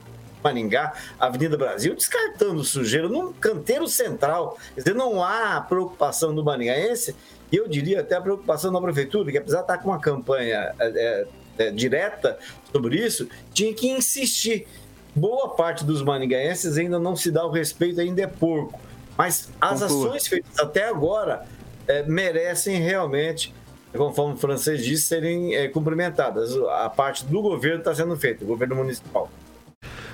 [0.45, 4.57] Maringá, Avenida Brasil, descartando sujeira num canteiro central.
[4.75, 7.15] Quer dizer, não há preocupação do maringaense,
[7.51, 10.71] e eu diria até a preocupação da prefeitura, que apesar de estar com uma campanha
[10.79, 11.27] é,
[11.57, 12.37] é, direta
[12.71, 14.67] sobre isso, tinha que insistir.
[15.15, 18.79] Boa parte dos maringaenses ainda não se dá o respeito, ainda é porco.
[19.17, 20.07] Mas as Conclua.
[20.07, 21.45] ações feitas até agora
[21.87, 23.53] é, merecem realmente,
[23.95, 26.55] conforme o francês disse, serem é, cumprimentadas.
[26.57, 29.29] A parte do governo está sendo feita, o governo municipal.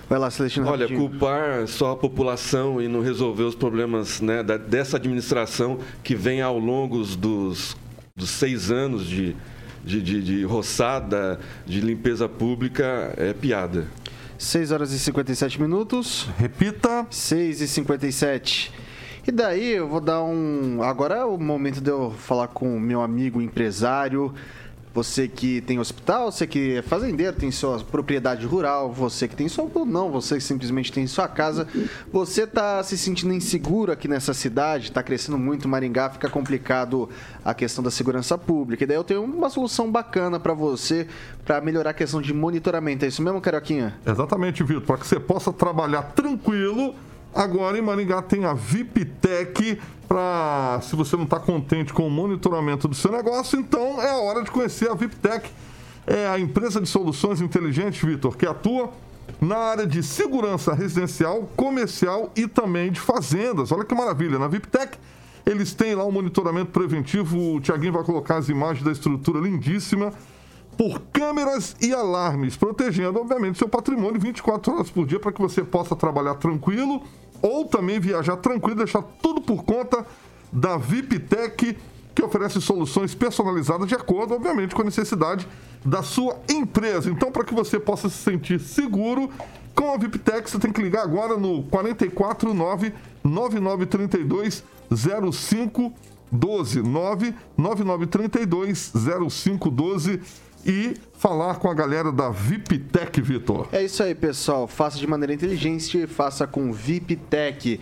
[0.07, 0.67] Vai lá, Celestino.
[0.67, 1.09] Olha, rapidinho.
[1.09, 6.41] culpar só a população e não resolver os problemas né, da, dessa administração que vem
[6.41, 7.77] ao longo dos,
[8.13, 9.35] dos seis anos de,
[9.83, 13.87] de, de, de roçada, de limpeza pública, é piada.
[14.37, 16.27] 6 horas e 57 minutos.
[16.37, 17.05] Repita.
[17.09, 18.71] 6 e 57.
[19.27, 20.81] E daí eu vou dar um.
[20.81, 24.33] Agora é o momento de eu falar com o meu amigo empresário
[24.93, 29.47] você que tem hospital, você que é fazendeiro, tem sua propriedade rural, você que tem
[29.47, 31.67] sua ou não, você que simplesmente tem sua casa,
[32.11, 37.09] você tá se sentindo inseguro aqui nessa cidade, tá crescendo muito Maringá, fica complicado
[37.43, 38.83] a questão da segurança pública.
[38.83, 41.07] E daí eu tenho uma solução bacana para você
[41.45, 43.05] para melhorar a questão de monitoramento.
[43.05, 43.95] É isso mesmo, Carioquinha?
[44.05, 46.95] Exatamente, Vitor, para que você possa trabalhar tranquilo
[47.33, 49.79] Agora em Maringá tem a VIPTEC
[50.11, 54.17] para se você não está contente com o monitoramento do seu negócio, então é a
[54.17, 55.49] hora de conhecer a VIPTEC.
[56.05, 58.91] É a empresa de soluções inteligentes, Vitor, que atua
[59.39, 63.71] na área de segurança residencial, comercial e também de fazendas.
[63.71, 64.97] Olha que maravilha, na VIPTEC
[65.45, 67.55] eles têm lá um monitoramento preventivo.
[67.55, 70.11] O Tiaguinho vai colocar as imagens da estrutura lindíssima
[70.77, 75.63] por câmeras e alarmes, protegendo, obviamente, seu patrimônio 24 horas por dia para que você
[75.63, 77.01] possa trabalhar tranquilo
[77.41, 80.05] ou também viajar tranquilo, deixar tudo por conta
[80.51, 81.77] da VIPTEC,
[82.13, 85.47] que oferece soluções personalizadas de acordo, obviamente, com a necessidade
[85.83, 87.09] da sua empresa.
[87.09, 89.29] Então, para que você possa se sentir seguro
[89.73, 98.91] com a VIPTEC, você tem que ligar agora no 449 9932 0512 99932
[99.29, 100.19] 0512
[100.65, 103.67] e falar com a galera da VIPTEC, Vitor.
[103.71, 104.67] É isso aí, pessoal.
[104.67, 107.79] Faça de maneira inteligente, faça com VIPTEC.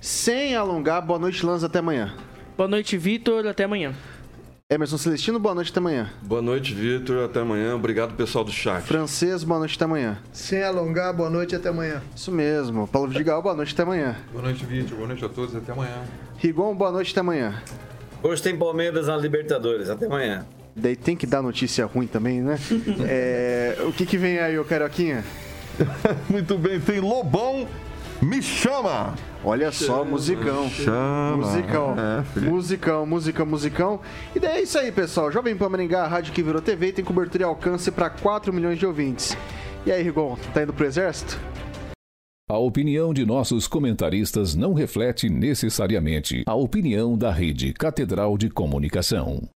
[0.00, 2.14] Sem alongar, boa noite, Lanza, até amanhã.
[2.56, 3.94] Boa noite, Vitor, até amanhã.
[4.68, 6.10] Emerson Celestino, boa noite, até amanhã.
[6.22, 7.76] Boa noite, Vitor, até amanhã.
[7.76, 8.82] Obrigado, pessoal do chat.
[8.82, 10.18] Francês, boa noite, até amanhã.
[10.32, 12.02] Sem alongar, boa noite, até amanhã.
[12.16, 12.88] Isso mesmo.
[12.88, 14.16] Paulo Vidigal, boa noite, até amanhã.
[14.32, 14.96] Boa noite, Vitor.
[14.96, 16.02] Boa noite a todos, até amanhã.
[16.38, 17.62] Rigon, boa noite, até amanhã.
[18.22, 20.46] Hoje tem Palmeiras na Libertadores, até amanhã.
[20.74, 22.58] Daí tem que dar notícia ruim também, né?
[23.06, 25.24] é, o que, que vem aí, ô Caroquinha?
[26.28, 27.66] Muito bem, tem Lobão
[28.22, 29.16] me chama!
[29.42, 30.70] Olha só, musicão.
[30.70, 31.38] Chama.
[31.38, 31.96] Musicão.
[31.98, 34.00] É, musicão, musicão, musicão.
[34.32, 35.32] E daí é isso aí, pessoal.
[35.32, 38.78] Jovem Pan Maringá, a rádio que virou TV, tem cobertura e alcance para 4 milhões
[38.78, 39.36] de ouvintes.
[39.84, 41.36] E aí, Rigon, tá indo pro exército?
[42.48, 49.48] A opinião de nossos comentaristas não reflete necessariamente a opinião da Rede Catedral de Comunicação.